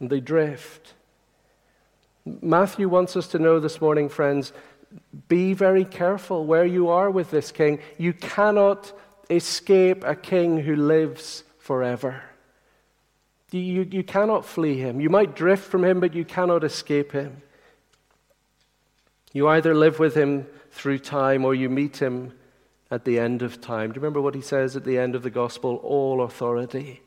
and 0.00 0.10
they 0.10 0.20
drift. 0.20 0.94
Matthew 2.24 2.88
wants 2.88 3.16
us 3.16 3.28
to 3.28 3.38
know 3.38 3.60
this 3.60 3.80
morning, 3.80 4.08
friends, 4.08 4.52
be 5.28 5.52
very 5.52 5.84
careful 5.84 6.44
where 6.44 6.66
you 6.66 6.88
are 6.88 7.10
with 7.10 7.30
this 7.30 7.52
king. 7.52 7.78
You 7.98 8.12
cannot 8.12 8.92
escape 9.30 10.04
a 10.04 10.14
king 10.14 10.58
who 10.58 10.76
lives 10.76 11.44
forever. 11.58 12.22
You, 13.50 13.86
you 13.90 14.02
cannot 14.02 14.44
flee 14.44 14.78
him. 14.78 15.00
You 15.00 15.08
might 15.08 15.36
drift 15.36 15.64
from 15.64 15.84
him, 15.84 16.00
but 16.00 16.14
you 16.14 16.24
cannot 16.24 16.64
escape 16.64 17.12
him. 17.12 17.42
You 19.32 19.48
either 19.48 19.74
live 19.74 19.98
with 19.98 20.14
him 20.14 20.46
through 20.70 20.98
time 20.98 21.44
or 21.44 21.54
you 21.54 21.68
meet 21.68 21.98
him 21.98 22.32
at 22.90 23.04
the 23.04 23.18
end 23.18 23.42
of 23.42 23.60
time. 23.60 23.90
Do 23.90 23.96
you 23.96 24.02
remember 24.02 24.20
what 24.20 24.34
he 24.34 24.40
says 24.40 24.76
at 24.76 24.84
the 24.84 24.98
end 24.98 25.14
of 25.14 25.22
the 25.22 25.30
gospel? 25.30 25.76
All 25.76 26.22
authority. 26.22 27.02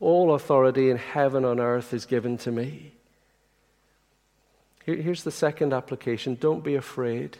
All 0.00 0.34
authority 0.34 0.90
in 0.90 0.96
heaven 0.96 1.44
and 1.44 1.60
earth 1.60 1.92
is 1.92 2.06
given 2.06 2.38
to 2.38 2.52
me. 2.52 2.92
Here's 4.84 5.24
the 5.24 5.30
second 5.30 5.72
application 5.72 6.36
don't 6.36 6.64
be 6.64 6.74
afraid. 6.74 7.36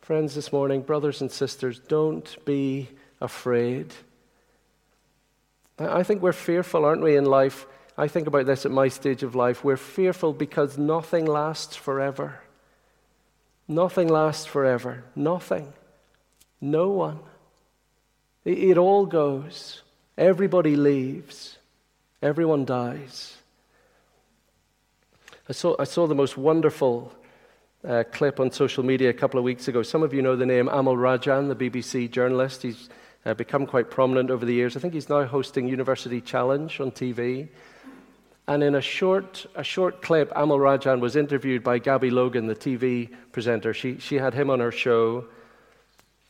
Friends, 0.00 0.34
this 0.34 0.52
morning, 0.52 0.82
brothers 0.82 1.20
and 1.20 1.30
sisters, 1.30 1.78
don't 1.78 2.44
be 2.44 2.88
afraid. 3.20 3.92
I 5.78 6.02
think 6.02 6.22
we're 6.22 6.32
fearful, 6.32 6.84
aren't 6.84 7.02
we, 7.02 7.16
in 7.16 7.24
life? 7.24 7.66
I 7.96 8.08
think 8.08 8.26
about 8.26 8.46
this 8.46 8.64
at 8.64 8.72
my 8.72 8.88
stage 8.88 9.22
of 9.22 9.34
life. 9.34 9.62
We're 9.62 9.76
fearful 9.76 10.32
because 10.32 10.78
nothing 10.78 11.26
lasts 11.26 11.76
forever. 11.76 12.40
Nothing 13.68 14.08
lasts 14.08 14.46
forever. 14.46 15.04
Nothing. 15.14 15.72
No 16.60 16.88
one. 16.88 17.20
It, 18.44 18.78
all 18.78 19.04
goes. 19.04 19.82
Everybody 20.18 20.74
leaves. 20.74 21.58
Everyone 22.20 22.64
dies. 22.64 23.36
I 25.48 25.52
saw, 25.52 25.76
I 25.78 25.84
saw 25.84 26.08
the 26.08 26.14
most 26.16 26.36
wonderful 26.36 27.12
uh, 27.86 28.02
clip 28.10 28.40
on 28.40 28.50
social 28.50 28.84
media 28.84 29.10
a 29.10 29.12
couple 29.12 29.38
of 29.38 29.44
weeks 29.44 29.68
ago. 29.68 29.84
Some 29.84 30.02
of 30.02 30.12
you 30.12 30.20
know 30.20 30.34
the 30.34 30.44
name 30.44 30.66
Amol 30.66 30.96
Rajan, 30.96 31.46
the 31.46 31.54
BBC 31.54 32.10
journalist. 32.10 32.62
He's 32.62 32.88
uh, 33.24 33.34
become 33.34 33.64
quite 33.64 33.92
prominent 33.92 34.28
over 34.28 34.44
the 34.44 34.52
years. 34.52 34.76
I 34.76 34.80
think 34.80 34.92
he's 34.92 35.08
now 35.08 35.24
hosting 35.24 35.68
University 35.68 36.20
Challenge 36.20 36.80
on 36.80 36.90
TV. 36.90 37.46
And 38.48 38.64
in 38.64 38.74
a 38.74 38.80
short, 38.80 39.46
a 39.54 39.62
short 39.62 40.02
clip, 40.02 40.32
Amol 40.32 40.58
Rajan 40.58 40.98
was 40.98 41.14
interviewed 41.14 41.62
by 41.62 41.78
Gabby 41.78 42.10
Logan, 42.10 42.48
the 42.48 42.56
TV 42.56 43.08
presenter. 43.30 43.72
She, 43.72 44.00
she 44.00 44.16
had 44.16 44.34
him 44.34 44.50
on 44.50 44.58
her 44.58 44.72
show. 44.72 45.26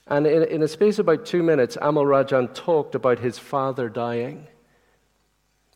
And 0.09 0.27
in, 0.27 0.43
in 0.45 0.63
a 0.63 0.69
space 0.69 0.99
of 0.99 1.07
about 1.07 1.27
two 1.27 1.43
minutes, 1.43 1.77
Amol 1.77 2.07
Rajan 2.07 2.55
talked 2.55 2.95
about 2.95 3.19
his 3.19 3.39
father 3.39 3.89
dying. 3.89 4.49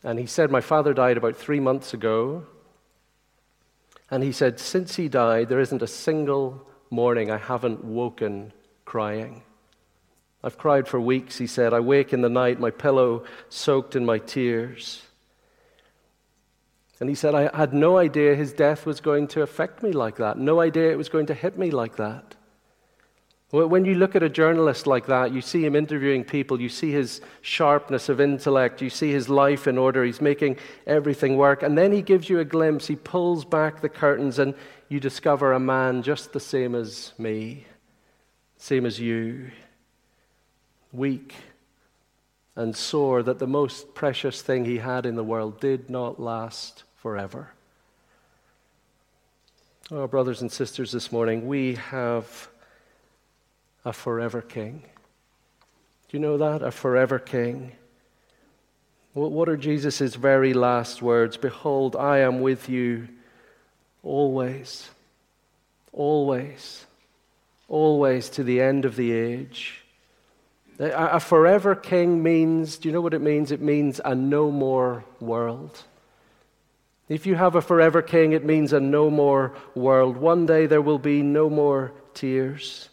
And 0.03 0.19
he 0.19 0.27
said, 0.27 0.51
My 0.51 0.61
father 0.61 0.95
died 0.95 1.17
about 1.17 1.37
three 1.37 1.61
months 1.61 1.95
ago. 1.95 2.47
And 4.11 4.23
he 4.23 4.33
said, 4.33 4.59
Since 4.59 4.97
he 4.97 5.09
died, 5.09 5.49
there 5.49 5.61
isn't 5.61 5.83
a 5.83 5.87
single 5.87 6.67
morning 6.91 7.31
I 7.31 7.39
haven't 7.39 7.85
woken 7.85 8.53
crying. 8.85 9.43
I've 10.43 10.59
cried 10.59 10.89
for 10.89 11.01
weeks, 11.01 11.39
he 11.39 11.47
said. 11.47 11.73
I 11.73 11.81
wake 11.81 12.13
in 12.13 12.23
the 12.23 12.29
night, 12.29 12.59
my 12.59 12.71
pillow 12.71 13.25
soaked 13.49 13.95
in 13.95 14.05
my 14.05 14.19
tears. 14.19 15.03
And 17.01 17.09
he 17.09 17.15
said, 17.15 17.35
I 17.35 17.57
had 17.57 17.73
no 17.73 17.97
idea 17.99 18.35
his 18.35 18.53
death 18.53 18.87
was 18.87 19.01
going 19.01 19.29
to 19.29 19.43
affect 19.43 19.83
me 19.83 19.93
like 19.93 20.17
that, 20.17 20.39
no 20.39 20.61
idea 20.61 20.91
it 20.91 20.99
was 20.99 21.09
going 21.09 21.27
to 21.27 21.35
hit 21.35 21.59
me 21.59 21.71
like 21.71 21.97
that. 21.97 22.35
When 23.53 23.85
you 23.85 23.97
look 23.97 24.17
at 24.17 24.23
a 24.23 24.31
journalist 24.31 24.87
like 24.87 25.05
that, 25.09 25.31
you 25.31 25.43
see 25.43 25.63
him 25.63 25.77
interviewing 25.77 26.25
people, 26.25 26.59
you 26.59 26.71
see 26.71 26.91
his 26.91 27.21
sharpness 27.43 28.09
of 28.09 28.19
intellect, 28.19 28.81
you 28.81 28.89
see 28.89 29.13
his 29.13 29.29
life 29.29 29.67
in 29.67 29.77
order, 29.77 30.03
he's 30.05 30.23
making 30.23 30.57
everything 30.87 31.37
work. 31.37 31.63
And 31.63 31.77
then 31.77 31.93
he 31.93 32.01
gives 32.01 32.31
you 32.31 32.41
a 32.41 32.47
glimpse, 32.47 32.87
he 32.87 32.97
pulls 32.97 33.45
back 33.45 33.83
the 33.83 33.91
curtains, 33.91 34.39
and 34.39 34.55
you 34.89 35.01
discover 35.01 35.53
a 35.53 35.61
man 35.61 36.03
just 36.03 36.33
the 36.33 36.41
same 36.41 36.75
as 36.75 37.13
me, 37.19 37.67
same 38.57 38.87
as 38.87 38.99
you 38.99 39.51
weak 40.91 41.35
and 42.57 42.75
sore 42.75 43.23
that 43.23 43.39
the 43.39 43.47
most 43.47 43.95
precious 43.95 44.41
thing 44.41 44.65
he 44.65 44.79
had 44.79 45.05
in 45.05 45.15
the 45.15 45.25
world 45.25 45.61
did 45.61 45.91
not 45.91 46.19
last 46.19 46.85
forever. 46.97 47.51
Oh, 49.91 50.07
brothers 50.07 50.41
and 50.41 50.51
sisters, 50.51 50.91
this 50.91 51.13
morning 51.13 51.47
we 51.47 51.75
have 51.75 52.49
a 53.85 53.93
forever 53.93 54.41
king. 54.41 54.83
Do 56.09 56.17
you 56.17 56.21
know 56.21 56.39
that? 56.39 56.63
A 56.63 56.71
forever 56.71 57.19
king. 57.19 57.73
What 59.15 59.49
are 59.49 59.57
Jesus' 59.57 60.15
very 60.15 60.55
last 60.55 61.03
words? 61.03 61.37
Behold, 61.37 61.97
I 61.97 62.19
am 62.19 62.41
with 62.41 62.69
you 62.69 63.09
always, 64.03 64.89
always, 65.93 66.87
always 67.69 68.31
to 68.31 68.43
the 68.43 68.61
end 68.61 68.85
of 68.85 68.97
the 68.97 69.13
age. 69.13 69.83
A 70.79 71.21
forever 71.21 71.75
king 71.75 72.23
means, 72.23 72.79
do 72.79 72.89
you 72.89 72.93
know 72.93 73.03
what 73.03 73.15
it 73.15 73.21
means? 73.21 73.53
It 73.53 73.61
means 73.61 74.01
a 74.05 74.15
no 74.15 74.51
more 74.51 75.05
world. 75.21 75.83
If 77.09 77.27
you 77.27 77.35
have 77.35 77.55
a 77.55 77.61
forever 77.61 78.01
king, 78.01 78.33
it 78.33 78.45
means 78.45 78.73
a 78.73 78.81
no 78.81 79.11
more 79.11 79.53
world. 79.75 80.17
One 80.17 80.47
day 80.47 80.65
there 80.67 80.81
will 80.81 80.99
be 80.99 81.23
no 81.23 81.51
more 81.51 81.93
tears, 82.15 82.89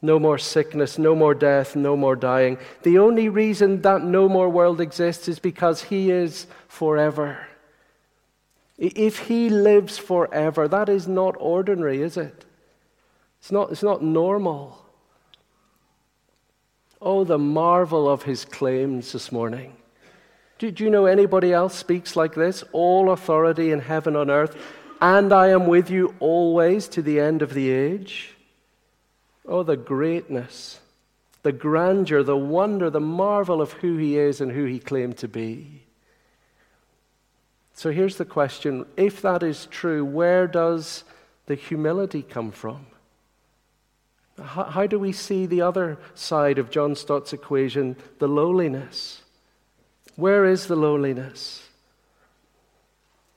no 0.00 0.18
more 0.18 0.38
sickness, 0.38 0.98
no 0.98 1.14
more 1.14 1.34
death, 1.34 1.74
no 1.74 1.96
more 1.96 2.14
dying. 2.14 2.58
The 2.82 2.98
only 2.98 3.28
reason 3.28 3.82
that 3.82 4.02
no 4.02 4.28
more 4.28 4.48
world 4.48 4.80
exists 4.80 5.28
is 5.28 5.38
because 5.38 5.82
he 5.82 6.10
is 6.10 6.46
forever. 6.68 7.46
If 8.76 9.18
he 9.18 9.48
lives 9.50 9.98
forever, 9.98 10.68
that 10.68 10.88
is 10.88 11.08
not 11.08 11.34
ordinary, 11.40 12.00
is 12.00 12.16
it? 12.16 12.44
It's 13.40 13.50
not, 13.50 13.72
it's 13.72 13.82
not 13.82 14.02
normal. 14.02 14.84
Oh, 17.02 17.24
the 17.24 17.38
marvel 17.38 18.08
of 18.08 18.22
his 18.22 18.44
claims 18.44 19.12
this 19.12 19.32
morning. 19.32 19.74
Do, 20.58 20.70
do, 20.70 20.84
you 20.84 20.90
know 20.90 21.06
anybody 21.06 21.52
else 21.52 21.74
speaks 21.74 22.16
like 22.16 22.34
this? 22.34 22.64
All 22.72 23.10
authority 23.10 23.72
in 23.72 23.80
heaven 23.80 24.16
and 24.16 24.30
earth, 24.30 24.56
and 25.00 25.32
I 25.32 25.48
am 25.48 25.66
with 25.66 25.90
you 25.90 26.14
always 26.18 26.88
to 26.88 27.02
the 27.02 27.20
end 27.20 27.42
of 27.42 27.54
the 27.54 27.70
age. 27.70 28.34
Oh, 29.48 29.62
the 29.62 29.78
greatness, 29.78 30.78
the 31.42 31.52
grandeur, 31.52 32.22
the 32.22 32.36
wonder, 32.36 32.90
the 32.90 33.00
marvel 33.00 33.62
of 33.62 33.72
who 33.72 33.96
he 33.96 34.18
is 34.18 34.42
and 34.42 34.52
who 34.52 34.66
he 34.66 34.78
claimed 34.78 35.16
to 35.18 35.28
be. 35.28 35.82
So 37.72 37.90
here's 37.90 38.16
the 38.16 38.26
question 38.26 38.84
if 38.98 39.22
that 39.22 39.42
is 39.42 39.66
true, 39.66 40.04
where 40.04 40.46
does 40.46 41.04
the 41.46 41.54
humility 41.54 42.22
come 42.22 42.50
from? 42.50 42.86
How, 44.42 44.64
how 44.64 44.86
do 44.86 44.98
we 44.98 45.12
see 45.12 45.46
the 45.46 45.62
other 45.62 45.98
side 46.14 46.58
of 46.58 46.70
John 46.70 46.94
Stott's 46.94 47.32
equation, 47.32 47.96
the 48.18 48.28
lowliness? 48.28 49.22
Where 50.16 50.44
is 50.44 50.66
the 50.66 50.76
lowliness? 50.76 51.66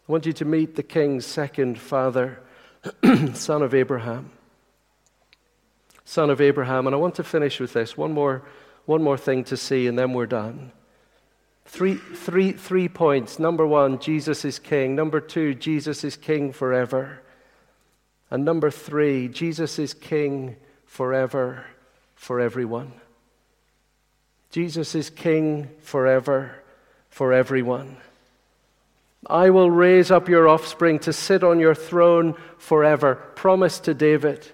I 0.10 0.12
want 0.12 0.26
you 0.26 0.34
to 0.34 0.46
meet 0.46 0.76
the 0.76 0.84
king's 0.84 1.26
second 1.26 1.80
father, 1.80 2.40
son 3.34 3.62
of 3.62 3.74
Abraham. 3.74 4.32
Son 6.12 6.30
of 6.30 6.42
Abraham. 6.42 6.88
And 6.88 6.94
I 6.94 7.00
want 7.00 7.16
to 7.16 7.24
finish 7.24 7.60
with 7.62 7.72
this. 7.72 7.96
One 7.96 8.12
more, 8.12 8.44
one 8.86 9.02
more 9.02 9.18
thing 9.18 9.46
to 9.46 9.56
see, 9.56 9.88
and 9.88 9.98
then 9.98 10.12
we're 10.12 10.26
done. 10.26 10.74
Three, 11.64 11.96
three, 11.96 12.52
three 12.52 12.90
points. 12.90 13.40
Number 13.40 13.66
one, 13.66 13.98
Jesus 13.98 14.44
is 14.44 14.60
king. 14.60 14.94
Number 14.94 15.22
two, 15.22 15.56
Jesus 15.56 16.04
is 16.04 16.18
king 16.18 16.52
forever. 16.52 17.22
And 18.30 18.44
number 18.44 18.70
three, 18.70 19.30
Jesus 19.30 19.80
is 19.80 19.94
king 19.94 20.58
forever 20.86 21.66
for 22.16 22.42
everyone. 22.42 22.92
Jesus 24.52 24.96
is 24.96 25.10
King 25.10 25.70
forever 25.80 26.52
for 27.10 27.32
everyone. 27.32 27.96
I 29.26 29.50
will 29.50 29.72
raise 29.72 30.12
up 30.12 30.28
your 30.28 30.50
offspring 30.50 31.00
to 31.00 31.14
sit 31.14 31.42
on 31.42 31.62
your 31.62 31.74
throne 31.74 32.36
forever. 32.58 33.16
Promise 33.36 33.80
to 33.80 33.94
David. 33.94 34.52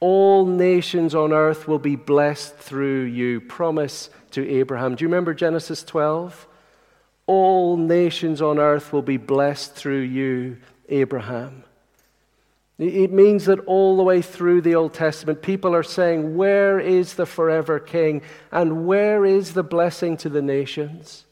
All 0.00 0.46
nations 0.46 1.14
on 1.14 1.32
earth 1.32 1.66
will 1.66 1.80
be 1.80 1.96
blessed 1.96 2.56
through 2.56 3.04
you. 3.04 3.40
Promise 3.40 4.10
to 4.32 4.48
Abraham. 4.48 4.94
Do 4.94 5.04
you 5.04 5.08
remember 5.08 5.34
Genesis 5.34 5.82
12? 5.82 6.46
All 7.26 7.76
nations 7.76 8.40
on 8.40 8.58
earth 8.58 8.92
will 8.92 9.02
be 9.02 9.16
blessed 9.16 9.74
through 9.74 10.00
you, 10.00 10.58
Abraham. 10.88 11.64
It 12.78 13.10
means 13.12 13.46
that 13.46 13.58
all 13.66 13.96
the 13.96 14.04
way 14.04 14.22
through 14.22 14.60
the 14.60 14.76
Old 14.76 14.94
Testament, 14.94 15.42
people 15.42 15.74
are 15.74 15.82
saying, 15.82 16.36
Where 16.36 16.78
is 16.78 17.14
the 17.14 17.26
forever 17.26 17.80
king? 17.80 18.22
And 18.52 18.86
where 18.86 19.24
is 19.24 19.54
the 19.54 19.64
blessing 19.64 20.16
to 20.18 20.28
the 20.28 20.42
nations? 20.42 21.24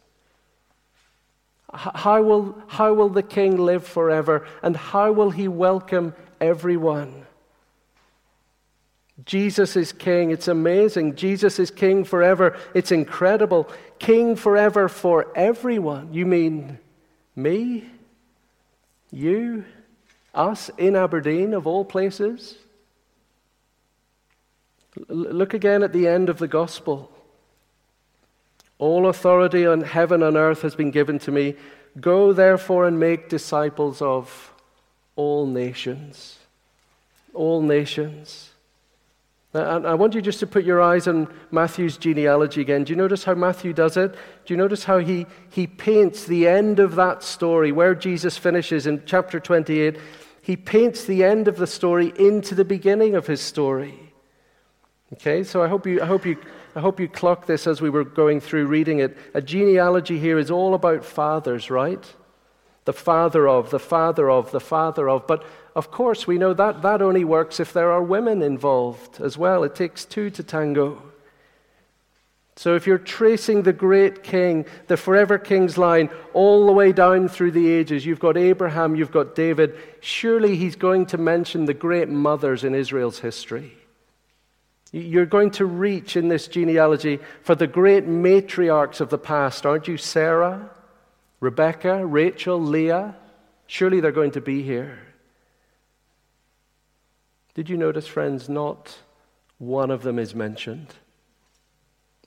How 1.73 2.23
will, 2.23 2.61
how 2.67 2.95
will 2.95 3.11
the 3.11 3.23
king 3.23 3.59
live 3.59 3.87
forever? 3.87 4.47
And 4.63 4.77
how 4.77 5.13
will 5.13 5.31
he 5.31 5.47
welcome 5.47 6.15
everyone? 6.41 7.26
Jesus 9.25 9.77
is 9.77 9.93
king. 9.93 10.31
It's 10.31 10.49
amazing. 10.49 11.17
Jesus 11.17 11.59
is 11.59 11.71
king 11.71 12.05
forever. 12.05 12.57
It's 12.75 12.93
incredible. 12.93 13.69
King 13.99 14.37
forever 14.37 14.89
for 14.89 15.29
everyone. 15.35 16.13
You 16.13 16.27
mean 16.27 16.79
me? 17.35 17.87
You? 19.11 19.65
Us 20.35 20.71
in 20.77 20.95
Aberdeen, 20.97 21.55
of 21.55 21.67
all 21.67 21.85
places? 21.85 22.57
Look 25.09 25.55
again 25.55 25.83
at 25.83 25.95
the 25.95 26.07
end 26.07 26.29
of 26.29 26.39
the 26.39 26.49
gospel. 26.49 27.11
All 28.79 29.09
authority 29.09 29.67
on 29.67 29.81
heaven 29.81 30.23
and 30.23 30.37
earth 30.37 30.61
has 30.61 30.75
been 30.75 30.91
given 30.91 31.19
to 31.21 31.33
me. 31.33 31.55
Go 31.99 32.35
therefore 32.35 32.87
and 32.87 33.01
make 33.01 33.31
disciples 33.31 34.03
of 34.03 34.53
all 35.17 35.47
nations. 35.47 36.39
All 37.33 37.63
nations. 37.63 38.51
Uh, 39.57 39.77
and 39.77 39.87
I 39.87 39.95
want 39.95 40.15
you 40.15 40.21
just 40.21 40.41
to 40.41 40.47
put 40.47 40.65
your 40.65 40.83
eyes 40.83 41.09
on 41.09 41.33
Matthew's 41.51 41.97
genealogy 41.97 42.61
again. 42.61 42.85
Do 42.85 42.93
you 42.93 42.97
notice 42.97 43.25
how 43.25 43.35
Matthew 43.35 43.73
does 43.73 43.97
it? 43.97 44.13
Do 44.45 44.53
you 44.53 44.57
notice 44.59 44.85
how 44.85 44.99
he, 44.99 45.27
he 45.49 45.67
paints 45.67 46.27
the 46.27 46.47
end 46.47 46.79
of 46.79 46.95
that 46.97 47.23
story, 47.23 47.73
where 47.73 47.95
Jesus 47.95 48.37
finishes 48.37 48.87
in 48.87 49.03
chapter 49.07 49.41
28? 49.41 49.99
He 50.43 50.57
paints 50.57 51.05
the 51.05 51.25
end 51.25 51.49
of 51.49 51.57
the 51.57 51.67
story 51.67 52.13
into 52.19 52.55
the 52.55 52.67
beginning 52.67 53.15
of 53.15 53.27
his 53.27 53.41
story. 53.41 53.99
Okay, 55.15 55.43
so 55.43 55.63
I 55.63 55.69
hope 55.69 55.87
you, 55.87 56.03
I 56.03 56.07
hope 56.07 56.27
you 56.27 56.37
I 56.77 56.81
hope 56.81 57.01
you 57.01 57.09
clocked 57.09 57.47
this 57.47 57.67
as 57.67 57.81
we 57.81 57.89
were 57.89 58.05
going 58.05 58.39
through 58.39 58.67
reading 58.67 58.99
it. 58.99 59.17
A 59.33 59.41
genealogy 59.41 60.19
here 60.19 60.39
is 60.39 60.51
all 60.51 60.75
about 60.75 61.07
fathers, 61.07 61.71
right? 61.71 62.05
The 62.85 62.93
father 62.93 63.49
of, 63.49 63.71
the 63.71 63.79
father 63.79 64.31
of, 64.31 64.51
the 64.51 64.61
father 64.61 65.09
of. 65.09 65.27
But 65.27 65.47
of 65.77 65.91
course, 65.91 66.27
we 66.27 66.39
know 66.39 66.55
that 66.55 66.81
that 66.81 67.03
only 67.03 67.23
works 67.23 67.61
if 67.61 67.75
there 67.75 67.93
are 67.93 68.03
women 68.03 68.41
involved 68.41 69.21
as 69.21 69.37
well. 69.37 69.63
It 69.63 69.75
takes 69.75 70.07
two 70.07 70.31
to 70.31 70.43
tango. 70.43 71.03
So 72.57 72.75
if 72.75 72.87
you're 72.87 72.97
tracing 72.97 73.63
the 73.63 73.75
great 73.75 74.23
king, 74.23 74.65
the 74.87 74.97
forever 74.97 75.39
king's 75.39 75.77
line, 75.77 76.09
all 76.33 76.65
the 76.65 76.73
way 76.73 76.93
down 76.93 77.29
through 77.29 77.51
the 77.51 77.69
ages, 77.69 78.07
you've 78.07 78.21
got 78.21 78.39
Abraham, 78.39 78.97
you've 78.97 79.13
got 79.13 79.35
David, 79.35 79.77
surely 80.01 80.57
he's 80.57 80.77
going 80.77 81.05
to 81.07 81.19
mention 81.19 81.67
the 81.67 81.75
great 81.75 82.09
mothers 82.09 82.65
in 82.65 82.75
Israel's 82.75 83.19
history. 83.19 83.77
You're 84.93 85.27
going 85.27 85.51
to 85.53 85.67
reach 85.67 86.17
in 86.17 86.29
this 86.29 86.49
genealogy 86.49 87.19
for 87.43 87.55
the 87.55 87.67
great 87.67 88.07
matriarchs 88.07 89.03
of 89.03 89.11
the 89.11 89.19
past, 89.19 89.67
aren't 89.67 89.89
you? 89.89 89.99
Sarah, 89.99 90.71
Rebecca, 91.41 92.07
Rachel, 92.07 92.59
Leah. 92.59 93.15
Surely 93.67 94.01
they're 94.01 94.11
going 94.11 94.31
to 94.31 94.41
be 94.41 94.63
here. 94.63 95.01
Did 97.57 97.71
you 97.71 97.79
notice, 97.79 98.07
friends, 98.07 98.51
not 98.51 98.99
one 99.57 99.91
of 99.91 100.03
them 100.03 100.19
is 100.19 100.35
mentioned? 100.35 100.89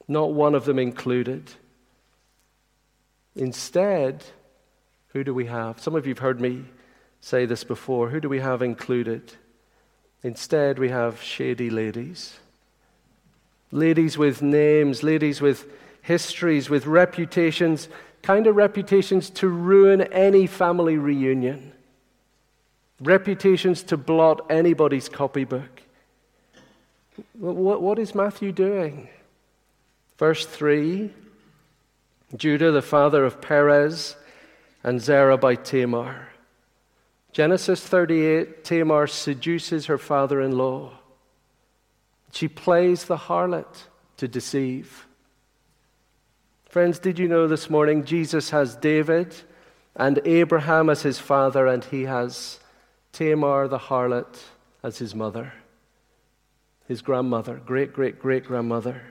Not 0.07 0.33
one 0.33 0.55
of 0.55 0.65
them 0.65 0.79
included. 0.79 1.51
Instead, 3.35 4.23
who 5.09 5.23
do 5.23 5.31
we 5.31 5.45
have? 5.45 5.79
Some 5.79 5.93
of 5.93 6.07
you 6.07 6.15
have 6.15 6.19
heard 6.19 6.41
me 6.41 6.65
say 7.21 7.45
this 7.45 7.63
before. 7.63 8.09
Who 8.09 8.19
do 8.19 8.27
we 8.27 8.39
have 8.39 8.63
included? 8.63 9.33
Instead, 10.23 10.79
we 10.79 10.89
have 10.89 11.21
shady 11.21 11.69
ladies. 11.69 12.39
Ladies 13.71 14.17
with 14.17 14.41
names, 14.41 15.03
ladies 15.03 15.41
with 15.41 15.71
histories, 16.01 16.71
with 16.71 16.87
reputations, 16.87 17.87
kind 18.23 18.47
of 18.47 18.55
reputations 18.55 19.29
to 19.29 19.47
ruin 19.47 20.01
any 20.01 20.47
family 20.47 20.97
reunion, 20.97 21.73
reputations 23.01 23.83
to 23.83 23.97
blot 23.97 24.45
anybody's 24.49 25.09
copybook. 25.09 25.81
What, 27.33 27.99
is 27.99 28.15
Matthew 28.15 28.51
doing? 28.51 29.09
Verse 30.17 30.45
3 30.45 31.13
Judah, 32.35 32.71
the 32.71 32.81
father 32.83 33.25
of 33.25 33.41
Perez, 33.41 34.15
and 34.83 35.01
Zerah 35.01 35.37
by 35.37 35.55
Tamar. 35.55 36.29
Genesis 37.31 37.81
38 37.81 38.63
Tamar 38.63 39.07
seduces 39.07 39.87
her 39.87 39.97
father 39.97 40.39
in 40.39 40.57
law. 40.57 40.91
She 42.31 42.47
plays 42.47 43.05
the 43.05 43.17
harlot 43.17 43.85
to 44.17 44.27
deceive. 44.27 45.07
Friends, 46.69 46.99
did 46.99 47.17
you 47.17 47.27
know 47.27 47.47
this 47.47 47.69
morning 47.69 48.03
Jesus 48.03 48.51
has 48.51 48.75
David 48.75 49.33
and 49.95 50.19
Abraham 50.23 50.89
as 50.89 51.01
his 51.01 51.17
father, 51.17 51.65
and 51.65 51.83
he 51.83 52.03
has 52.03 52.59
Tamar 53.11 53.67
the 53.67 53.79
harlot 53.79 54.37
as 54.83 54.97
his 54.97 55.13
mother, 55.13 55.53
his 56.87 57.01
grandmother, 57.01 57.61
great 57.65 57.93
great 57.93 58.19
great 58.19 58.45
grandmother. 58.45 59.01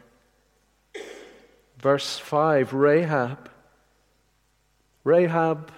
Verse 1.79 2.19
5 2.19 2.73
Rahab. 2.73 3.51
Rahab 5.05 5.71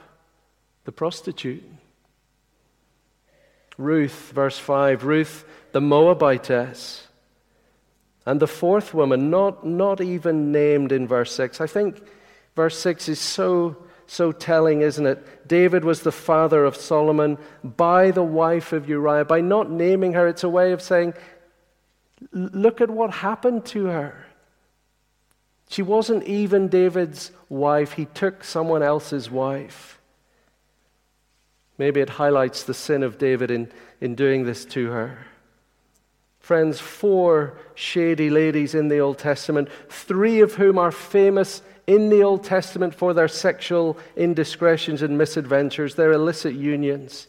the 0.85 0.93
prostitute. 0.93 1.63
Ruth, 3.77 4.33
verse 4.35 4.59
5 4.59 5.05
Ruth 5.05 5.45
the 5.73 5.81
Moabitess. 5.81 7.07
And 8.27 8.41
the 8.41 8.47
fourth 8.47 8.93
woman, 8.93 9.31
not, 9.31 9.67
not 9.67 10.01
even 10.01 10.53
named 10.53 10.93
in 10.93 11.07
verse 11.07 11.33
6. 11.33 11.61
I 11.61 11.67
think 11.67 12.03
verse 12.55 12.79
6 12.79 13.09
is 13.09 13.19
so, 13.19 13.77
so 14.11 14.33
telling, 14.33 14.81
isn't 14.81 15.07
it? 15.07 15.47
David 15.47 15.85
was 15.85 16.01
the 16.01 16.11
father 16.11 16.65
of 16.65 16.75
Solomon 16.75 17.39
by 17.63 18.11
the 18.11 18.25
wife 18.25 18.73
of 18.73 18.89
Uriah. 18.89 19.25
By 19.25 19.41
not 19.41 19.71
naming 19.71 20.15
her, 20.15 20.27
it's 20.27 20.43
a 20.43 20.49
way 20.49 20.73
of 20.73 20.83
saying, 20.83 21.15
look 22.33 22.81
at 22.81 22.91
what 22.91 23.13
happened 23.13 23.65
to 23.67 23.85
her. 23.85 24.27
She 25.69 25.83
wasn't 25.83 26.25
even 26.25 26.67
David's 26.67 27.31
wife, 27.49 27.93
he 27.93 28.07
took 28.07 28.43
someone 28.43 28.83
else's 28.83 29.31
wife. 29.31 30.01
Maybe 31.79 32.01
it 32.01 32.11
highlights 32.11 32.65
the 32.65 32.75
sin 32.75 33.05
of 33.05 33.17
David 33.17 33.53
in, 33.53 33.71
in 34.01 34.17
doing 34.17 34.45
this 34.45 34.65
to 34.67 34.91
her. 34.91 35.19
Friends, 36.41 36.81
four 36.81 37.57
shady 37.77 38.29
ladies 38.29 38.75
in 38.75 38.89
the 38.89 38.99
Old 38.99 39.19
Testament, 39.19 39.69
three 39.89 40.41
of 40.41 40.55
whom 40.55 40.79
are 40.79 40.91
famous 40.91 41.63
in 41.91 42.09
the 42.09 42.23
Old 42.23 42.45
Testament 42.45 42.95
for 42.95 43.13
their 43.13 43.27
sexual 43.27 43.99
indiscretions 44.15 45.03
and 45.03 45.19
misadventures, 45.19 45.97
their 45.97 46.13
illicit 46.13 46.55
unions. 46.55 47.27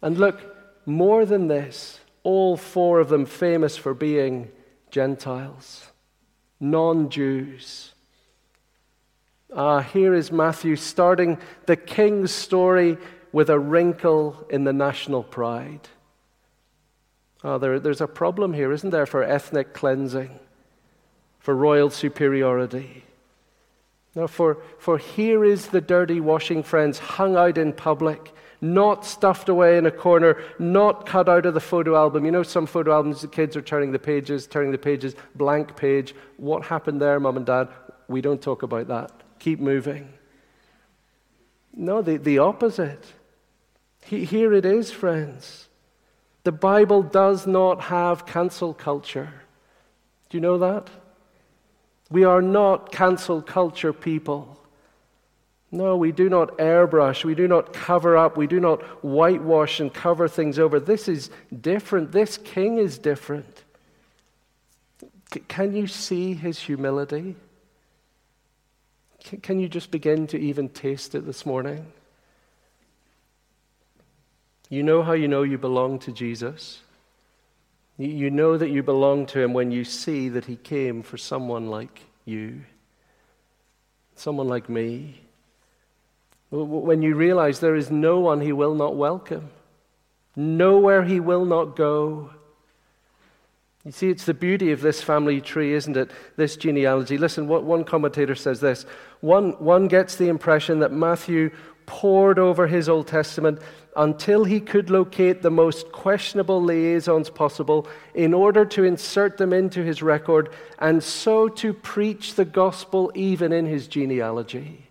And 0.00 0.16
look, 0.16 0.40
more 0.86 1.26
than 1.26 1.48
this, 1.48 1.98
all 2.22 2.56
four 2.56 3.00
of 3.00 3.08
them 3.08 3.26
famous 3.26 3.76
for 3.76 3.92
being 3.92 4.52
Gentiles, 4.92 5.90
non 6.60 7.10
Jews. 7.10 7.94
Ah, 9.52 9.80
here 9.80 10.14
is 10.14 10.30
Matthew 10.30 10.76
starting 10.76 11.38
the 11.66 11.76
king's 11.76 12.30
story 12.30 12.96
with 13.32 13.50
a 13.50 13.58
wrinkle 13.58 14.46
in 14.50 14.62
the 14.62 14.72
national 14.72 15.24
pride. 15.24 15.88
Oh, 17.42 17.58
there, 17.58 17.80
there's 17.80 18.00
a 18.00 18.06
problem 18.06 18.52
here, 18.52 18.70
isn't 18.70 18.90
there, 18.90 19.04
for 19.04 19.24
ethnic 19.24 19.74
cleansing, 19.74 20.38
for 21.40 21.56
royal 21.56 21.90
superiority. 21.90 23.03
Now, 24.14 24.28
for, 24.28 24.58
for 24.78 24.96
here 24.98 25.44
is 25.44 25.68
the 25.68 25.80
dirty 25.80 26.20
washing, 26.20 26.62
friends, 26.62 26.98
hung 26.98 27.36
out 27.36 27.58
in 27.58 27.72
public, 27.72 28.32
not 28.60 29.04
stuffed 29.04 29.48
away 29.48 29.76
in 29.76 29.86
a 29.86 29.90
corner, 29.90 30.40
not 30.58 31.04
cut 31.04 31.28
out 31.28 31.46
of 31.46 31.54
the 31.54 31.60
photo 31.60 31.96
album. 31.96 32.24
You 32.24 32.30
know, 32.30 32.44
some 32.44 32.66
photo 32.66 32.92
albums, 32.92 33.22
the 33.22 33.28
kids 33.28 33.56
are 33.56 33.62
turning 33.62 33.90
the 33.90 33.98
pages, 33.98 34.46
turning 34.46 34.70
the 34.70 34.78
pages, 34.78 35.16
blank 35.34 35.76
page. 35.76 36.14
What 36.36 36.64
happened 36.64 37.00
there, 37.00 37.18
mum 37.18 37.36
and 37.36 37.46
dad? 37.46 37.68
We 38.06 38.20
don't 38.20 38.40
talk 38.40 38.62
about 38.62 38.86
that. 38.88 39.10
Keep 39.40 39.58
moving. 39.58 40.12
No, 41.74 42.00
the, 42.00 42.16
the 42.16 42.38
opposite. 42.38 43.04
He, 44.04 44.24
here 44.24 44.52
it 44.52 44.64
is, 44.64 44.92
friends. 44.92 45.68
The 46.44 46.52
Bible 46.52 47.02
does 47.02 47.46
not 47.46 47.80
have 47.82 48.26
cancel 48.26 48.74
culture. 48.74 49.32
Do 50.28 50.36
you 50.36 50.40
know 50.40 50.58
that? 50.58 50.88
We 52.10 52.24
are 52.24 52.42
not 52.42 52.92
cancel 52.92 53.42
culture 53.42 53.92
people. 53.92 54.60
No, 55.74 55.96
we 55.96 56.12
do 56.12 56.28
not 56.28 56.56
airbrush, 56.58 57.24
we 57.24 57.34
do 57.34 57.48
not 57.48 57.72
cover 57.72 58.16
up, 58.16 58.36
we 58.36 58.46
do 58.46 58.60
not 58.60 58.80
whitewash 59.02 59.80
and 59.80 59.92
cover 59.92 60.28
things 60.28 60.56
over. 60.56 60.78
This 60.78 61.08
is 61.08 61.30
different. 61.60 62.12
This 62.12 62.38
king 62.38 62.78
is 62.78 62.96
different. 62.96 63.64
C- 65.32 65.42
can 65.48 65.74
you 65.74 65.88
see 65.88 66.34
his 66.34 66.60
humility? 66.60 67.34
C- 69.24 69.38
can 69.38 69.58
you 69.58 69.68
just 69.68 69.90
begin 69.90 70.28
to 70.28 70.38
even 70.38 70.68
taste 70.68 71.16
it 71.16 71.26
this 71.26 71.44
morning? 71.44 71.86
You 74.68 74.84
know 74.84 75.02
how 75.02 75.14
you 75.14 75.26
know 75.26 75.42
you 75.42 75.58
belong 75.58 75.98
to 76.00 76.12
Jesus? 76.12 76.83
You 77.96 78.30
know 78.30 78.58
that 78.58 78.70
you 78.70 78.82
belong 78.82 79.26
to 79.26 79.40
him 79.40 79.52
when 79.52 79.70
you 79.70 79.84
see 79.84 80.28
that 80.30 80.46
he 80.46 80.56
came 80.56 81.02
for 81.02 81.16
someone 81.16 81.68
like 81.68 82.00
you, 82.24 82.62
someone 84.16 84.48
like 84.48 84.68
me. 84.68 85.20
When 86.50 87.02
you 87.02 87.14
realize 87.14 87.60
there 87.60 87.76
is 87.76 87.90
no 87.90 88.18
one 88.18 88.40
he 88.40 88.52
will 88.52 88.74
not 88.74 88.96
welcome, 88.96 89.50
nowhere 90.34 91.04
he 91.04 91.20
will 91.20 91.44
not 91.44 91.76
go. 91.76 92.30
You 93.84 93.92
see, 93.92 94.08
it's 94.08 94.24
the 94.24 94.34
beauty 94.34 94.72
of 94.72 94.80
this 94.80 95.02
family 95.02 95.40
tree, 95.40 95.74
isn't 95.74 95.96
it? 95.96 96.10
This 96.36 96.56
genealogy. 96.56 97.18
Listen, 97.18 97.46
what 97.46 97.64
one 97.64 97.84
commentator 97.84 98.34
says 98.34 98.60
this. 98.60 98.86
One, 99.20 99.52
one 99.62 99.88
gets 99.88 100.16
the 100.16 100.28
impression 100.28 100.78
that 100.78 100.90
Matthew 100.90 101.50
pored 101.86 102.38
over 102.38 102.66
his 102.66 102.88
Old 102.88 103.06
Testament 103.06 103.60
until 103.96 104.44
he 104.44 104.60
could 104.60 104.90
locate 104.90 105.42
the 105.42 105.50
most 105.50 105.92
questionable 105.92 106.62
liaisons 106.62 107.30
possible 107.30 107.86
in 108.14 108.34
order 108.34 108.64
to 108.64 108.84
insert 108.84 109.38
them 109.38 109.52
into 109.52 109.82
his 109.82 110.02
record 110.02 110.50
and 110.78 111.02
so 111.02 111.48
to 111.48 111.72
preach 111.72 112.34
the 112.34 112.44
gospel 112.44 113.12
even 113.14 113.52
in 113.52 113.66
his 113.66 113.86
genealogy. 113.86 114.88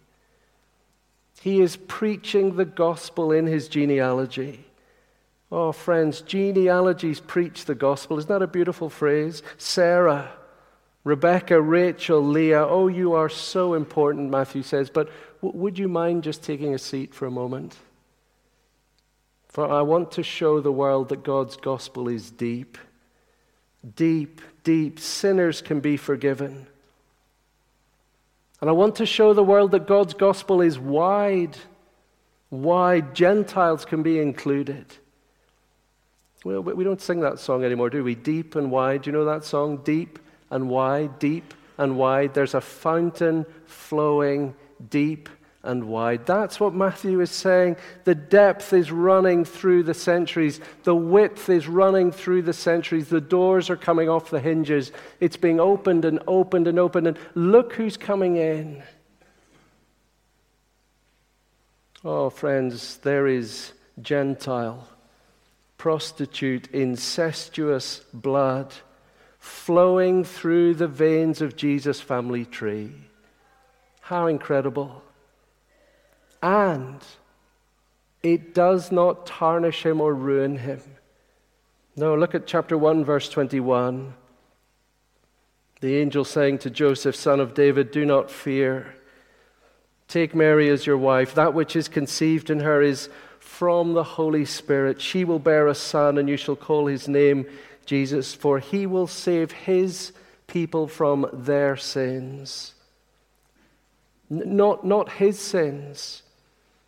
He 1.41 1.61
is 1.61 1.75
preaching 1.75 2.55
the 2.55 2.65
gospel 2.65 3.33
in 3.33 3.47
his 3.47 3.67
genealogy. 3.67 4.65
Oh, 5.51 5.73
friends, 5.73 6.21
genealogies 6.21 7.19
preach 7.19 7.65
the 7.65 7.75
gospel. 7.75 8.17
Isn't 8.17 8.29
that 8.29 8.41
a 8.41 8.47
beautiful 8.47 8.89
phrase? 8.89 9.43
Sarah, 9.57 10.31
Rebecca, 11.03 11.61
Rachel, 11.61 12.21
Leah. 12.21 12.65
Oh, 12.65 12.87
you 12.87 13.13
are 13.13 13.29
so 13.29 13.73
important, 13.73 14.29
Matthew 14.29 14.63
says. 14.63 14.89
But 14.89 15.09
w- 15.41 15.61
would 15.61 15.77
you 15.77 15.89
mind 15.89 16.23
just 16.23 16.43
taking 16.43 16.73
a 16.73 16.79
seat 16.79 17.13
for 17.13 17.25
a 17.25 17.31
moment? 17.31 17.75
For 19.49 19.69
I 19.69 19.81
want 19.81 20.13
to 20.13 20.23
show 20.23 20.61
the 20.61 20.71
world 20.71 21.09
that 21.09 21.23
God's 21.23 21.57
gospel 21.57 22.07
is 22.07 22.31
deep. 22.31 22.77
Deep, 23.95 24.41
deep. 24.63 24.99
Sinners 24.99 25.61
can 25.61 25.81
be 25.81 25.97
forgiven. 25.97 26.67
And 28.61 28.69
I 28.69 28.73
want 28.73 28.95
to 28.95 29.05
show 29.05 29.33
the 29.33 29.43
world 29.43 29.71
that 29.71 29.87
God's 29.87 30.13
gospel 30.13 30.61
is 30.61 30.79
wide, 30.79 31.57
wide. 32.49 33.13
Gentiles 33.13 33.83
can 33.83 34.03
be 34.03 34.19
included. 34.19 34.85
Well, 36.45 36.61
we 36.61 36.85
don't 36.85 37.01
sing 37.01 37.19
that 37.21 37.39
song 37.39 37.65
anymore, 37.65 37.89
do 37.89 38.05
we? 38.05 38.15
Deep 38.15 38.55
and 38.55 38.71
wide. 38.71 39.01
Do 39.01 39.09
you 39.09 39.17
know 39.17 39.25
that 39.25 39.43
song? 39.43 39.77
Deep 39.83 40.17
and 40.53 40.69
wide, 40.69 41.17
deep 41.17 41.55
and 41.79 41.97
wide. 41.97 42.35
There's 42.35 42.53
a 42.53 42.61
fountain 42.61 43.47
flowing 43.65 44.53
deep 44.87 45.27
and 45.63 45.85
wide. 45.85 46.27
That's 46.27 46.59
what 46.59 46.75
Matthew 46.75 47.21
is 47.21 47.31
saying. 47.31 47.77
The 48.03 48.13
depth 48.13 48.71
is 48.71 48.91
running 48.91 49.45
through 49.45 49.81
the 49.83 49.95
centuries, 49.95 50.61
the 50.83 50.95
width 50.95 51.49
is 51.49 51.67
running 51.67 52.11
through 52.11 52.43
the 52.43 52.53
centuries. 52.53 53.09
The 53.09 53.19
doors 53.19 53.71
are 53.71 53.75
coming 53.75 54.09
off 54.09 54.29
the 54.29 54.39
hinges. 54.39 54.91
It's 55.19 55.37
being 55.37 55.59
opened 55.59 56.05
and 56.05 56.19
opened 56.27 56.67
and 56.67 56.77
opened. 56.77 57.07
And 57.07 57.17
look 57.33 57.73
who's 57.73 57.97
coming 57.97 58.35
in. 58.35 58.83
Oh, 62.05 62.29
friends, 62.29 62.97
there 62.97 63.25
is 63.25 63.71
Gentile, 63.99 64.87
prostitute, 65.77 66.67
incestuous 66.71 68.01
blood 68.13 68.73
flowing 69.43 70.23
through 70.23 70.73
the 70.73 70.87
veins 70.87 71.41
of 71.41 71.55
Jesus' 71.55 72.01
family 72.01 72.45
tree. 72.45 72.91
How 74.01 74.27
incredible! 74.27 75.03
and 76.43 77.01
it 78.21 78.53
does 78.53 78.91
not 78.91 79.25
tarnish 79.25 79.85
him 79.85 80.01
or 80.01 80.13
ruin 80.13 80.57
him. 80.57 80.81
No, 81.95 82.15
look 82.15 82.35
at 82.35 82.45
chapter 82.45 82.77
1, 82.77 83.05
verse 83.05 83.29
21. 83.29 84.13
The 85.79 85.95
angel 85.95 86.25
saying 86.25 86.59
to 86.59 86.69
Joseph, 86.69 87.15
son 87.15 87.39
of 87.39 87.53
David, 87.53 87.91
Do 87.91 88.05
not 88.05 88.29
fear. 88.29 88.95
Take 90.09 90.35
Mary 90.35 90.69
as 90.69 90.85
your 90.85 90.97
wife. 90.97 91.33
That 91.33 91.53
which 91.53 91.75
is 91.77 91.87
conceived 91.87 92.49
in 92.49 92.59
her 92.59 92.81
is 92.81 93.09
from 93.39 93.93
the 93.93 94.03
Holy 94.03 94.43
Spirit. 94.43 94.99
She 94.99 95.23
will 95.23 95.39
bear 95.39 95.67
a 95.67 95.75
son, 95.75 96.17
and 96.17 96.27
you 96.27 96.35
shall 96.35 96.57
call 96.57 96.87
his 96.87 97.07
name 97.07 97.45
Jesus, 97.85 98.33
for 98.33 98.59
he 98.59 98.85
will 98.85 99.07
save 99.07 99.51
his 99.51 100.11
people 100.47 100.87
from 100.87 101.29
their 101.33 101.75
sins. 101.77 102.73
N- 104.31 104.55
not, 104.55 104.85
not 104.85 105.13
his 105.13 105.39
sins 105.39 106.23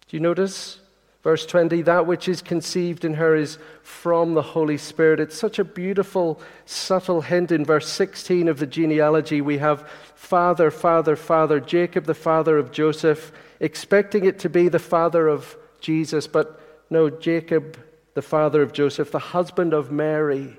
do 0.07 0.17
you 0.17 0.21
notice? 0.21 0.79
Verse 1.23 1.45
20, 1.47 1.81
that 1.83 2.05
which 2.05 2.27
is 2.27 2.43
conceived 2.43 3.03
in 3.03 3.15
her 3.15 3.35
is 3.35 3.57
from 3.81 4.35
the 4.35 4.43
Holy 4.43 4.77
Spirit. 4.77 5.19
It's 5.19 5.37
such 5.37 5.57
a 5.57 5.63
beautiful, 5.63 6.39
subtle 6.65 7.21
hint 7.21 7.51
in 7.51 7.65
verse 7.65 7.89
16 7.89 8.47
of 8.47 8.59
the 8.59 8.67
genealogy. 8.67 9.41
We 9.41 9.57
have 9.57 9.89
father, 10.13 10.69
father, 10.69 11.15
father, 11.15 11.59
Jacob, 11.59 12.05
the 12.05 12.13
father 12.13 12.59
of 12.59 12.71
Joseph, 12.71 13.31
expecting 13.59 14.25
it 14.25 14.37
to 14.39 14.49
be 14.49 14.69
the 14.69 14.77
father 14.77 15.27
of 15.27 15.57
Jesus, 15.79 16.27
but 16.27 16.61
no, 16.91 17.09
Jacob, 17.09 17.79
the 18.13 18.21
father 18.21 18.61
of 18.61 18.71
Joseph, 18.71 19.09
the 19.09 19.17
husband 19.17 19.73
of 19.73 19.91
Mary, 19.91 20.57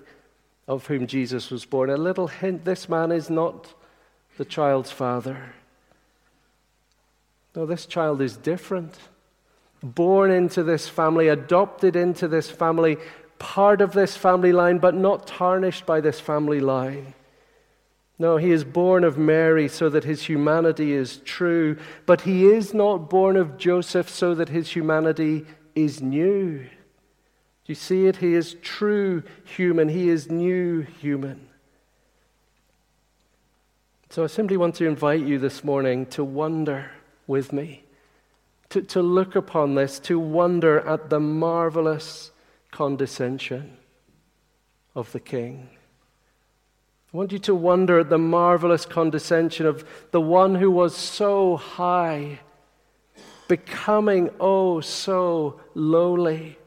of 0.66 0.86
whom 0.86 1.06
Jesus 1.06 1.50
was 1.50 1.64
born. 1.64 1.90
A 1.90 1.96
little 1.96 2.28
hint 2.28 2.64
this 2.64 2.88
man 2.88 3.12
is 3.12 3.30
not 3.30 3.74
the 4.36 4.44
child's 4.44 4.90
father. 4.90 5.54
No, 7.54 7.66
this 7.66 7.86
child 7.86 8.20
is 8.20 8.36
different 8.36 8.98
born 9.82 10.30
into 10.30 10.62
this 10.62 10.88
family, 10.88 11.28
adopted 11.28 11.96
into 11.96 12.28
this 12.28 12.50
family, 12.50 12.96
part 13.38 13.80
of 13.80 13.92
this 13.92 14.16
family 14.16 14.52
line, 14.52 14.78
but 14.78 14.94
not 14.94 15.26
tarnished 15.26 15.86
by 15.86 16.00
this 16.00 16.20
family 16.20 16.60
line. 16.60 17.14
No, 18.18 18.38
he 18.38 18.50
is 18.50 18.64
born 18.64 19.04
of 19.04 19.18
Mary 19.18 19.68
so 19.68 19.90
that 19.90 20.04
his 20.04 20.22
humanity 20.22 20.92
is 20.92 21.18
true, 21.18 21.76
but 22.06 22.22
he 22.22 22.46
is 22.46 22.72
not 22.72 23.10
born 23.10 23.36
of 23.36 23.58
Joseph 23.58 24.08
so 24.08 24.34
that 24.34 24.48
his 24.48 24.70
humanity 24.70 25.44
is 25.74 26.00
new. 26.00 26.66
Do 27.66 27.72
you 27.72 27.74
see 27.74 28.06
it? 28.06 28.16
He 28.16 28.34
is 28.34 28.54
true 28.62 29.24
human, 29.44 29.88
he 29.88 30.08
is 30.08 30.30
new 30.30 30.82
human. 30.82 31.48
So 34.10 34.22
I 34.22 34.28
simply 34.28 34.56
want 34.56 34.76
to 34.76 34.86
invite 34.86 35.26
you 35.26 35.40
this 35.40 35.64
morning 35.64 36.06
to 36.06 36.22
wonder 36.22 36.92
with 37.26 37.52
me 37.52 37.82
to, 38.70 38.82
to 38.82 39.02
look 39.02 39.36
upon 39.36 39.74
this, 39.74 39.98
to 40.00 40.18
wonder 40.18 40.80
at 40.80 41.10
the 41.10 41.20
marvelous 41.20 42.30
condescension 42.70 43.76
of 44.94 45.10
the 45.12 45.20
King. 45.20 45.68
I 47.12 47.16
want 47.16 47.32
you 47.32 47.38
to 47.40 47.54
wonder 47.54 48.00
at 48.00 48.10
the 48.10 48.18
marvelous 48.18 48.84
condescension 48.84 49.66
of 49.66 49.84
the 50.10 50.20
one 50.20 50.54
who 50.54 50.70
was 50.70 50.94
so 50.94 51.56
high, 51.56 52.40
becoming 53.48 54.30
oh 54.40 54.80
so 54.80 55.60
lowly, 55.74 56.58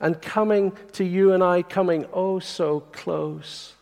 and 0.00 0.20
coming 0.22 0.72
to 0.92 1.04
you 1.04 1.32
and 1.32 1.42
I, 1.42 1.62
coming 1.62 2.06
oh 2.12 2.38
so 2.38 2.80
close. 2.80 3.74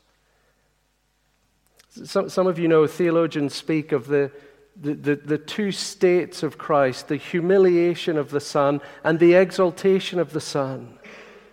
Some, 1.90 2.28
some 2.28 2.46
of 2.46 2.58
you 2.58 2.68
know 2.68 2.86
theologians 2.86 3.54
speak 3.54 3.92
of 3.92 4.06
the 4.06 4.30
the, 4.78 4.94
the, 4.94 5.16
the, 5.16 5.38
two 5.38 5.72
states 5.72 6.42
of 6.42 6.58
Christ 6.58 7.08
the 7.08 7.16
humiliation 7.16 8.18
of 8.18 8.30
the 8.30 8.40
Son 8.40 8.82
and 9.02 9.18
the 9.18 9.34
exaltation 9.34 10.18
of 10.18 10.32
the 10.32 10.40
Son. 10.40 10.98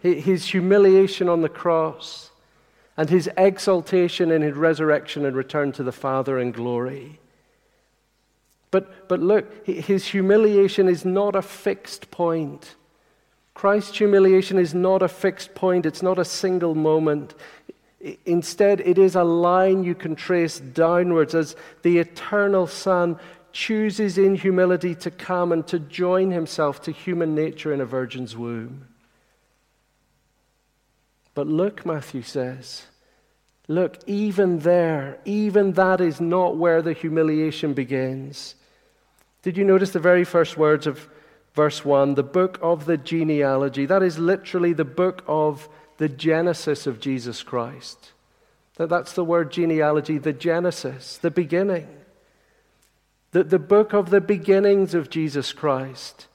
His 0.02 0.48
humiliation 0.48 1.30
on 1.30 1.42
the 1.42 1.50
cross 1.50 2.32
and 2.98 3.10
his 3.10 3.30
exaltation 3.38 4.32
in 4.32 4.42
his 4.42 4.56
resurrection 4.56 5.26
and 5.26 5.36
return 5.36 5.72
to 5.74 5.84
the 5.84 5.94
Father 5.94 6.38
in 6.38 6.52
glory. 6.52 7.20
But, 8.70 9.08
but 9.08 9.20
look, 9.20 9.66
his 9.66 10.08
humiliation 10.08 10.90
is 10.90 11.06
not 11.06 11.36
a 11.36 11.42
fixed 11.42 12.12
point. 12.12 12.76
Christ's 13.54 13.98
humiliation 13.98 14.58
is 14.58 14.74
not 14.74 15.02
a 15.02 15.08
fixed 15.08 15.54
point, 15.54 15.86
it's 15.86 16.02
not 16.02 16.20
a 16.20 16.26
single 16.26 16.76
moment. 16.76 17.36
Instead, 18.26 18.82
it 18.82 18.98
is 18.98 19.16
a 19.16 19.24
line 19.24 19.84
you 19.84 19.96
can 19.96 20.16
trace 20.16 20.60
downwards 20.60 21.36
as 21.36 21.56
the 21.84 22.00
eternal 22.00 22.68
Son 22.68 23.18
chooses 23.54 24.18
in 24.18 24.36
humility 24.36 24.96
to 24.96 25.12
come 25.12 25.52
and 25.52 25.66
to 25.68 25.80
join 25.80 26.32
himself 26.32 26.82
to 26.82 26.92
human 26.92 27.36
nature 27.36 27.72
in 27.72 27.80
a 27.80 27.86
virgin's 27.86 28.36
womb. 28.36 28.88
But 31.36 31.48
look, 31.48 31.86
Matthew 31.86 32.24
says, 32.24 32.84
look, 33.68 33.98
even 34.08 34.60
there, 34.60 35.20
even 35.24 35.74
that 35.74 36.02
is 36.02 36.20
not 36.20 36.58
where 36.58 36.82
the 36.82 36.94
humiliation 36.94 37.74
begins. 37.74 38.56
Did 39.44 39.58
you 39.58 39.64
notice 39.64 39.92
the 39.92 40.00
very 40.00 40.24
first 40.24 40.58
words 40.58 40.88
of 40.88 41.08
verse 41.54 41.84
1? 41.84 42.16
The 42.16 42.24
book 42.24 42.60
of 42.62 42.86
the 42.86 42.98
genealogy. 42.98 43.86
That 43.86 44.04
is 44.04 44.20
literally 44.20 44.74
the 44.74 44.86
book 44.86 45.24
of 45.28 45.70
the 45.98 46.10
genesis 46.10 46.88
of 46.88 47.00
Jesus 47.00 47.44
Christ. 47.44 48.12
That's 48.76 49.14
the 49.14 49.24
word 49.24 49.52
genealogy, 49.52 50.18
the 50.18 50.34
genesis, 50.34 51.18
the 51.18 51.32
beginning. 51.32 51.88
The, 53.32 53.44
the 53.44 53.60
book 53.60 53.94
of 53.94 54.10
the 54.10 54.22
beginnings 54.22 54.94
of 54.94 55.10
Jesus 55.10 55.54
Christ. 55.54 56.28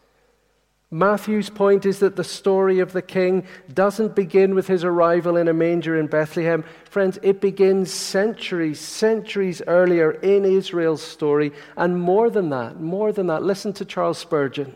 Matthew's 0.90 1.50
point 1.50 1.84
is 1.84 1.98
that 1.98 2.16
the 2.16 2.24
story 2.24 2.78
of 2.78 2.92
the 2.92 3.02
king 3.02 3.46
doesn't 3.72 4.16
begin 4.16 4.54
with 4.54 4.68
his 4.68 4.84
arrival 4.84 5.36
in 5.36 5.46
a 5.46 5.52
manger 5.52 5.98
in 5.98 6.06
Bethlehem. 6.06 6.64
Friends, 6.84 7.18
it 7.22 7.42
begins 7.42 7.92
centuries, 7.92 8.80
centuries 8.80 9.60
earlier 9.66 10.12
in 10.12 10.46
Israel's 10.46 11.02
story. 11.02 11.52
And 11.76 12.00
more 12.00 12.30
than 12.30 12.48
that, 12.50 12.80
more 12.80 13.12
than 13.12 13.26
that, 13.26 13.42
listen 13.42 13.74
to 13.74 13.84
Charles 13.84 14.16
Spurgeon. 14.16 14.74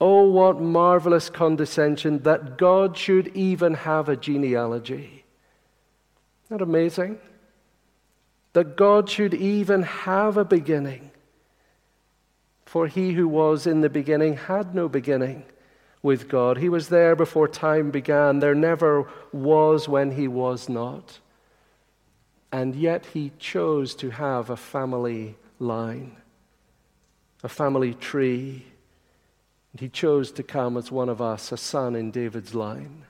Oh, 0.00 0.28
what 0.28 0.60
marvelous 0.60 1.30
condescension 1.30 2.22
that 2.24 2.58
God 2.58 2.96
should 2.96 3.28
even 3.36 3.74
have 3.74 4.08
a 4.08 4.16
genealogy. 4.16 5.24
Isn't 6.44 6.58
that 6.58 6.62
amazing? 6.62 7.18
That 8.52 8.76
God 8.76 9.08
should 9.08 9.34
even 9.34 9.82
have 9.82 10.36
a 10.36 10.44
beginning. 10.44 11.10
For 12.66 12.88
he 12.88 13.12
who 13.12 13.26
was 13.26 13.66
in 13.66 13.80
the 13.80 13.88
beginning 13.88 14.36
had 14.36 14.74
no 14.74 14.88
beginning 14.88 15.44
with 16.02 16.28
God. 16.28 16.58
He 16.58 16.68
was 16.68 16.88
there 16.88 17.16
before 17.16 17.48
time 17.48 17.90
began. 17.90 18.38
There 18.38 18.54
never 18.54 19.08
was 19.32 19.88
when 19.88 20.12
he 20.12 20.28
was 20.28 20.68
not. 20.68 21.20
And 22.52 22.76
yet 22.76 23.06
he 23.06 23.32
chose 23.38 23.94
to 23.96 24.10
have 24.10 24.50
a 24.50 24.56
family 24.56 25.36
line, 25.58 26.16
a 27.42 27.48
family 27.48 27.94
tree. 27.94 28.66
He 29.78 29.88
chose 29.88 30.32
to 30.32 30.42
come 30.42 30.76
as 30.76 30.90
one 30.90 31.08
of 31.08 31.20
us, 31.20 31.52
a 31.52 31.56
son 31.56 31.94
in 31.94 32.10
David's 32.10 32.54
line. 32.54 33.04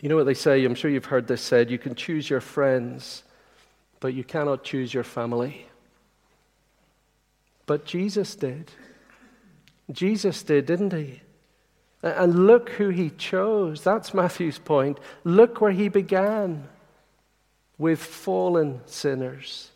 You 0.00 0.08
know 0.08 0.16
what 0.16 0.26
they 0.26 0.34
say? 0.34 0.64
I'm 0.64 0.74
sure 0.74 0.90
you've 0.90 1.04
heard 1.04 1.28
this 1.28 1.42
said 1.42 1.70
you 1.70 1.78
can 1.78 1.94
choose 1.94 2.28
your 2.28 2.40
friends, 2.40 3.22
but 4.00 4.14
you 4.14 4.24
cannot 4.24 4.64
choose 4.64 4.92
your 4.92 5.04
family. 5.04 5.66
But 7.66 7.84
Jesus 7.84 8.34
did. 8.34 8.72
Jesus 9.90 10.42
did, 10.42 10.66
didn't 10.66 10.92
he? 10.92 11.20
And 12.02 12.46
look 12.46 12.70
who 12.70 12.88
he 12.88 13.10
chose. 13.10 13.84
That's 13.84 14.12
Matthew's 14.12 14.58
point. 14.58 14.98
Look 15.22 15.60
where 15.60 15.70
he 15.70 15.88
began 15.88 16.68
with 17.78 18.00
fallen 18.02 18.80
sinners. 18.86 19.70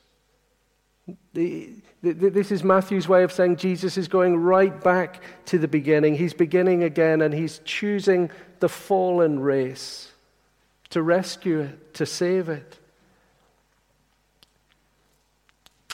The, 1.35 1.71
this 2.13 2.51
is 2.51 2.63
Matthew's 2.63 3.09
way 3.09 3.23
of 3.23 3.33
saying 3.33 3.57
Jesus 3.57 3.97
is 3.97 4.09
going 4.09 4.37
right 4.37 4.83
back 4.83 5.23
to 5.47 5.59
the 5.59 5.69
beginning. 5.69 6.15
He's 6.15 6.35
beginning 6.35 6.83
again 6.83 7.23
and 7.23 7.33
he's 7.33 7.61
choosing 7.65 8.31
the 8.61 8.69
fallen 8.69 9.41
race 9.41 10.11
to 10.91 11.03
rescue 11.03 11.61
it, 11.61 11.95
to 11.95 12.07
save 12.07 12.49
it. 12.49 12.79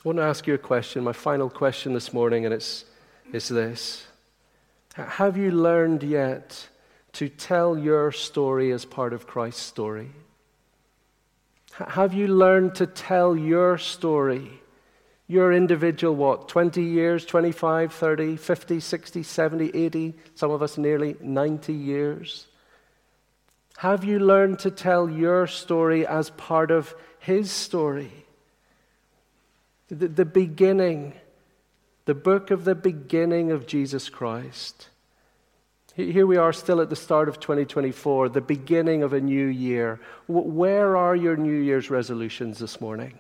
I 0.05 0.09
want 0.09 0.19
to 0.19 0.25
ask 0.25 0.47
you 0.47 0.55
a 0.55 0.59
question, 0.59 1.05
my 1.05 1.13
final 1.13 1.49
question 1.49 1.95
this 1.95 2.13
morning, 2.13 2.45
and 2.45 2.53
it's, 2.53 2.85
it's 3.33 3.49
this 3.49 4.07
Have 4.97 5.37
you 5.37 5.53
learned 5.53 6.03
yet 6.03 6.69
to 7.13 7.29
tell 7.29 7.79
your 7.79 8.11
story 8.11 8.73
as 8.73 8.85
part 8.85 9.13
of 9.13 9.27
Christ's 9.27 9.63
story? 9.63 10.11
Have 11.73 12.13
you 12.13 12.29
learned 12.29 12.75
to 12.77 12.87
tell 12.87 13.37
your 13.37 13.79
story, 13.79 14.61
your 15.33 15.53
individual, 15.53 16.15
what, 16.15 16.49
20 16.49 16.83
years, 16.83 17.25
25, 17.25 17.93
30, 17.93 18.37
50, 18.37 18.81
60, 18.81 19.23
70, 19.23 19.71
80, 19.75 20.15
some 20.35 20.51
of 20.51 20.63
us 20.63 20.77
nearly 20.77 21.17
90 21.21 21.73
years? 21.73 22.47
Have 23.79 24.05
you 24.05 24.19
learned 24.19 24.59
to 24.61 24.71
tell 24.71 25.09
your 25.09 25.47
story 25.47 26.07
as 26.07 26.31
part 26.31 26.71
of 26.71 26.95
His 27.19 27.51
story? 27.51 28.23
the, 29.93 30.09
the 30.09 30.25
beginning, 30.25 31.13
the 32.07 32.15
book 32.15 32.51
of 32.51 32.65
the 32.65 32.75
beginning 32.75 33.53
of 33.53 33.67
Jesus 33.67 34.09
Christ. 34.09 34.89
Here 35.95 36.27
we 36.27 36.39
are 36.39 36.55
still 36.55 36.81
at 36.81 36.89
the 36.89 36.97
start 36.97 37.29
of 37.29 37.39
2024, 37.39 38.31
the 38.31 38.41
beginning 38.41 39.03
of 39.03 39.13
a 39.13 39.21
new 39.21 39.47
year. 39.47 40.01
Where 40.27 40.97
are 40.97 41.15
your 41.15 41.37
New 41.37 41.61
Year's 41.61 41.91
resolutions 41.91 42.59
this 42.59 42.81
morning? 42.81 43.19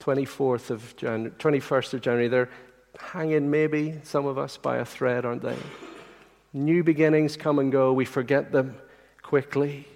24th 0.00 0.70
of 0.70 0.96
January, 0.96 1.30
21st 1.38 1.94
of 1.94 2.00
January. 2.00 2.28
They're 2.28 2.50
hanging, 2.98 3.50
maybe, 3.50 4.00
some 4.02 4.26
of 4.26 4.38
us, 4.38 4.56
by 4.56 4.78
a 4.78 4.84
thread, 4.84 5.24
aren't 5.24 5.42
they? 5.42 5.56
New 6.52 6.82
beginnings 6.82 7.36
come 7.36 7.58
and 7.58 7.70
go. 7.70 7.92
We 7.92 8.04
forget 8.04 8.52
them 8.52 8.76
quickly. 9.22 9.86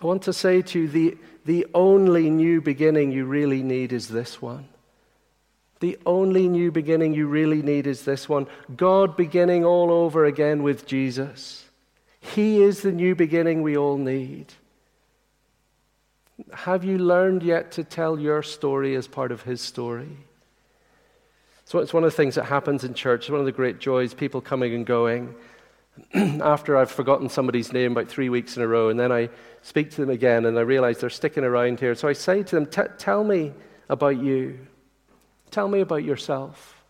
I 0.00 0.06
want 0.06 0.22
to 0.22 0.32
say 0.32 0.62
to 0.62 0.80
you 0.80 0.88
the, 0.88 1.18
the 1.44 1.66
only 1.74 2.30
new 2.30 2.60
beginning 2.60 3.12
you 3.12 3.24
really 3.24 3.62
need 3.62 3.92
is 3.92 4.08
this 4.08 4.42
one. 4.42 4.68
The 5.80 5.98
only 6.06 6.48
new 6.48 6.70
beginning 6.70 7.12
you 7.14 7.26
really 7.26 7.60
need 7.60 7.86
is 7.88 8.04
this 8.04 8.28
one 8.28 8.46
God 8.76 9.16
beginning 9.16 9.64
all 9.64 9.90
over 9.90 10.24
again 10.24 10.62
with 10.62 10.86
Jesus. 10.86 11.64
He 12.20 12.62
is 12.62 12.82
the 12.82 12.92
new 12.92 13.16
beginning 13.16 13.62
we 13.62 13.76
all 13.76 13.96
need. 13.96 14.52
Have 16.52 16.84
you 16.84 16.98
learned 16.98 17.42
yet 17.42 17.72
to 17.72 17.84
tell 17.84 18.18
your 18.18 18.42
story 18.42 18.94
as 18.94 19.06
part 19.06 19.32
of 19.32 19.42
His 19.42 19.60
story? 19.60 20.16
So 21.64 21.78
it's 21.78 21.94
one 21.94 22.04
of 22.04 22.10
the 22.10 22.16
things 22.16 22.34
that 22.34 22.44
happens 22.44 22.84
in 22.84 22.94
church, 22.94 23.30
one 23.30 23.40
of 23.40 23.46
the 23.46 23.52
great 23.52 23.78
joys, 23.78 24.14
people 24.14 24.40
coming 24.40 24.74
and 24.74 24.84
going. 24.84 25.34
after 26.14 26.76
I've 26.76 26.90
forgotten 26.90 27.28
somebody's 27.28 27.72
name 27.72 27.92
about 27.92 28.08
three 28.08 28.28
weeks 28.28 28.56
in 28.56 28.62
a 28.62 28.66
row, 28.66 28.88
and 28.88 28.98
then 28.98 29.12
I 29.12 29.28
speak 29.62 29.90
to 29.92 30.00
them 30.00 30.10
again 30.10 30.46
and 30.46 30.58
I 30.58 30.62
realize 30.62 30.98
they're 30.98 31.10
sticking 31.10 31.44
around 31.44 31.80
here. 31.80 31.94
So 31.94 32.08
I 32.08 32.12
say 32.12 32.42
to 32.42 32.56
them, 32.56 32.66
Tell 32.66 33.24
me 33.24 33.52
about 33.88 34.18
you. 34.18 34.58
Tell 35.50 35.68
me 35.68 35.80
about 35.80 36.04
yourself. 36.04 36.82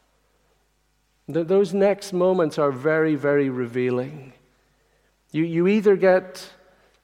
those 1.27 1.75
next 1.75 2.13
moments 2.13 2.59
are 2.59 2.71
very, 2.71 3.17
very 3.17 3.49
revealing. 3.51 4.33
You, 5.33 5.45
you 5.45 5.67
either 5.67 5.97
get 5.97 6.51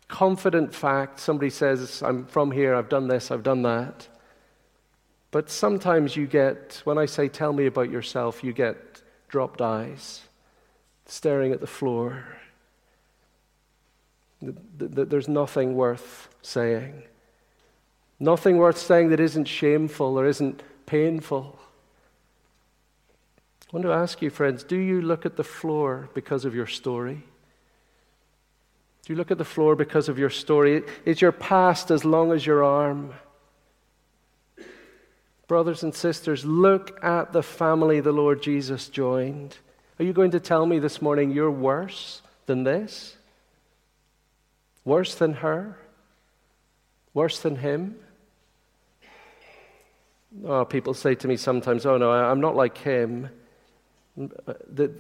confident 0.09 0.75
fact. 0.75 1.21
somebody 1.21 1.51
says, 1.51 2.03
I'm 2.03 2.27
from 2.27 2.51
here, 2.51 2.75
I've 2.75 2.89
done 2.89 3.09
this, 3.09 3.31
I've 3.31 3.43
done 3.43 3.63
that. 3.63 4.09
But 5.31 5.51
sometimes 5.51 6.17
you 6.17 6.27
get, 6.27 6.81
when 6.85 6.99
I 6.99 7.07
say, 7.07 7.29
Tell 7.29 7.53
me 7.53 7.67
about 7.67 7.91
yourself, 7.91 8.43
you 8.43 8.53
get 8.53 9.03
dropped 9.29 9.61
eyes 9.61 10.23
staring 11.07 11.53
at 11.53 11.61
the 11.61 11.67
floor. 11.67 12.25
There's 14.41 15.29
nothing 15.29 15.75
worth 15.75 16.29
saying. 16.43 17.03
Nothing 18.21 18.57
worth 18.57 18.79
saying 18.79 19.11
that 19.11 19.21
isn't 19.21 19.47
shameful 19.47 20.19
or 20.19 20.27
isn't 20.27 20.63
painful. 20.87 21.59
I 23.73 23.77
want 23.77 23.85
to 23.85 23.93
ask 23.93 24.23
you, 24.23 24.31
friends, 24.31 24.65
do 24.65 24.77
you 24.77 25.03
look 25.03 25.27
at 25.27 25.37
the 25.37 25.45
floor 25.45 26.09
because 26.15 26.45
of 26.45 26.55
your 26.55 26.67
story? 26.67 27.25
Do 29.09 29.15
you 29.15 29.17
look 29.17 29.31
at 29.31 29.39
the 29.39 29.45
floor 29.47 29.75
because 29.75 30.11
of 30.11 30.19
your 30.19 30.29
story? 30.29 30.83
Is 31.07 31.23
your 31.23 31.33
past 31.33 31.91
as 31.91 32.05
long 32.05 32.31
as 32.31 32.45
your 32.45 32.63
arm? 32.63 33.15
Brothers 35.47 35.83
and 35.83 35.95
sisters, 35.95 36.45
look 36.45 37.03
at 37.03 37.33
the 37.33 37.43
family 37.43 38.01
the 38.01 38.13
Lord 38.13 38.43
Jesus 38.43 38.91
joined. 38.91 39.57
Are 39.99 40.05
you 40.05 40.13
going 40.13 40.33
to 40.33 40.41
tell 40.41 40.67
me 40.67 40.79
this 40.79 41.01
morning 41.01 41.31
you're 41.31 41.51
worse 41.51 42.21
than 42.45 42.65
this? 42.65 43.17
Worse 44.85 45.15
than 45.15 45.33
her? 45.33 45.79
Worse 47.15 47.41
than 47.41 47.57
him? 47.57 47.97
Oh, 50.45 50.67
people 50.67 50.93
say 50.93 51.15
to 51.15 51.27
me 51.27 51.39
sometimes, 51.39 51.87
oh 51.87 51.97
no, 51.97 52.11
I'm 52.11 52.43
not 52.43 52.57
like 52.57 52.77
him. 52.77 53.31
Uh, 54.47 54.53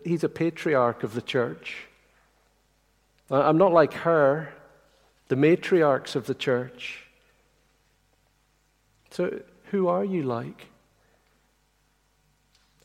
he's 0.02 0.24
a 0.24 0.30
patriarch 0.30 1.02
of 1.02 1.12
the 1.12 1.20
church. 1.20 1.88
I'm 3.31 3.59
not 3.59 3.72
like 3.72 3.93
her, 3.93 4.53
the 5.29 5.37
matriarchs 5.37 6.16
of 6.16 6.26
the 6.26 6.35
church. 6.35 7.05
So, 9.11 9.41
who 9.70 9.89
are 9.89 10.05
you 10.05 10.22
like? 10.22 10.66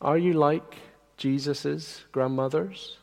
Are 0.01 0.17
you 0.17 0.33
like 0.33 0.75
Jesus' 1.15 2.03
grandmothers? 2.11 2.97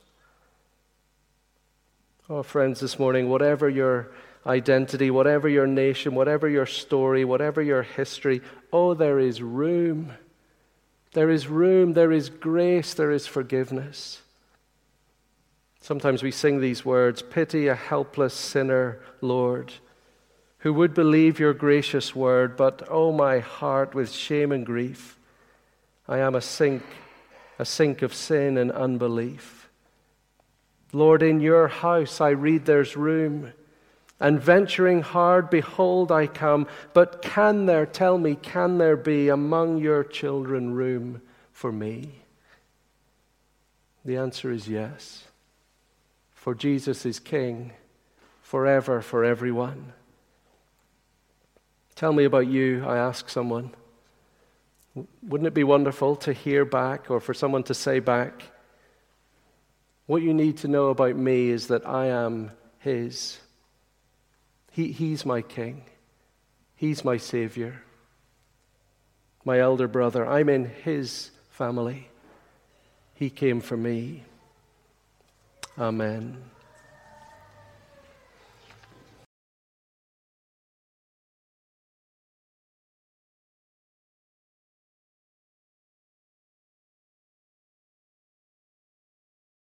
Oh, 2.29 2.43
friends, 2.43 2.81
this 2.81 2.99
morning, 2.99 3.29
whatever 3.29 3.69
your 3.69 4.13
identity, 4.47 5.11
whatever 5.11 5.49
your 5.49 5.67
nation, 5.67 6.15
whatever 6.15 6.49
your 6.49 6.67
story, 6.67 7.25
whatever 7.25 7.63
your 7.63 7.83
history, 7.83 8.43
oh, 8.73 8.95
there 8.95 9.19
is 9.19 9.43
room. 9.43 10.13
There 11.13 11.31
is 11.31 11.49
room, 11.49 11.95
there 11.95 12.13
is 12.13 12.29
grace, 12.29 12.95
there 12.95 13.11
is 13.11 13.27
forgiveness. 13.27 14.21
Sometimes 15.81 16.23
we 16.23 16.31
sing 16.31 16.61
these 16.61 16.85
words 16.85 17.23
Pity 17.23 17.69
a 17.69 17.75
helpless 17.75 18.35
sinner, 18.35 19.01
Lord, 19.21 19.73
who 20.59 20.75
would 20.75 20.95
believe 20.95 21.41
your 21.41 21.55
gracious 21.55 22.15
word, 22.15 22.57
but 22.57 22.87
oh, 22.89 23.13
my 23.13 23.39
heart 23.39 23.95
with 23.95 24.11
shame 24.11 24.53
and 24.53 24.65
grief 24.65 25.17
I 26.07 26.19
am 26.19 26.35
a 26.35 26.41
sink, 26.41 26.83
a 27.59 27.65
sink 27.65 28.03
of 28.03 28.13
sin 28.13 28.59
and 28.59 28.73
unbelief. 28.73 29.71
Lord, 30.93 31.23
in 31.23 31.41
your 31.41 31.69
house 31.69 32.21
I 32.21 32.31
read 32.31 32.67
there's 32.67 32.97
room. 32.97 33.53
And 34.19 34.39
venturing 34.39 35.01
hard, 35.01 35.49
behold, 35.49 36.13
I 36.13 36.27
come. 36.27 36.67
But 36.93 37.23
can 37.23 37.65
there, 37.67 37.87
tell 37.87 38.19
me, 38.19 38.35
can 38.35 38.77
there 38.77 38.97
be 38.97 39.29
among 39.29 39.79
your 39.79 40.05
children 40.05 40.75
room 40.75 41.23
for 41.53 41.73
me? 41.73 42.23
The 44.05 44.17
answer 44.17 44.51
is 44.51 44.69
yes. 44.69 45.30
For 46.41 46.55
Jesus 46.55 47.05
is 47.05 47.19
King 47.19 47.73
forever 48.41 49.03
for 49.03 49.27
everyone. 49.27 49.93
Tell 51.97 52.15
me 52.15 52.25
about 52.25 52.47
you, 52.47 52.83
I 52.87 52.97
ask 52.97 53.29
someone. 53.29 53.73
Wouldn't 55.23 55.49
it 55.49 55.53
be 55.53 55.65
wonderful 55.65 56.17
to 56.17 56.33
hear 56.33 56.65
back 56.65 57.11
or 57.11 57.21
for 57.21 57.35
someone 57.35 57.63
to 57.65 57.75
say 57.75 57.99
back, 57.99 58.43
What 60.07 60.23
you 60.23 60.33
need 60.33 60.57
to 60.59 60.69
know 60.69 60.89
about 60.89 61.15
me 61.15 61.51
is 61.51 61.67
that 61.67 61.87
I 61.87 62.07
am 62.07 62.53
His. 62.79 63.39
He, 64.71 64.93
he's 64.93 65.27
my 65.27 65.43
King, 65.43 65.85
He's 66.75 67.05
my 67.05 67.19
Savior, 67.19 67.83
my 69.45 69.59
elder 69.61 69.89
brother. 69.89 70.27
I'm 70.27 70.49
in 70.49 70.65
His 70.65 71.33
family. 71.51 72.09
He 73.13 73.29
came 73.29 73.61
for 73.61 73.77
me. 73.77 74.25
Amen. 75.79 76.51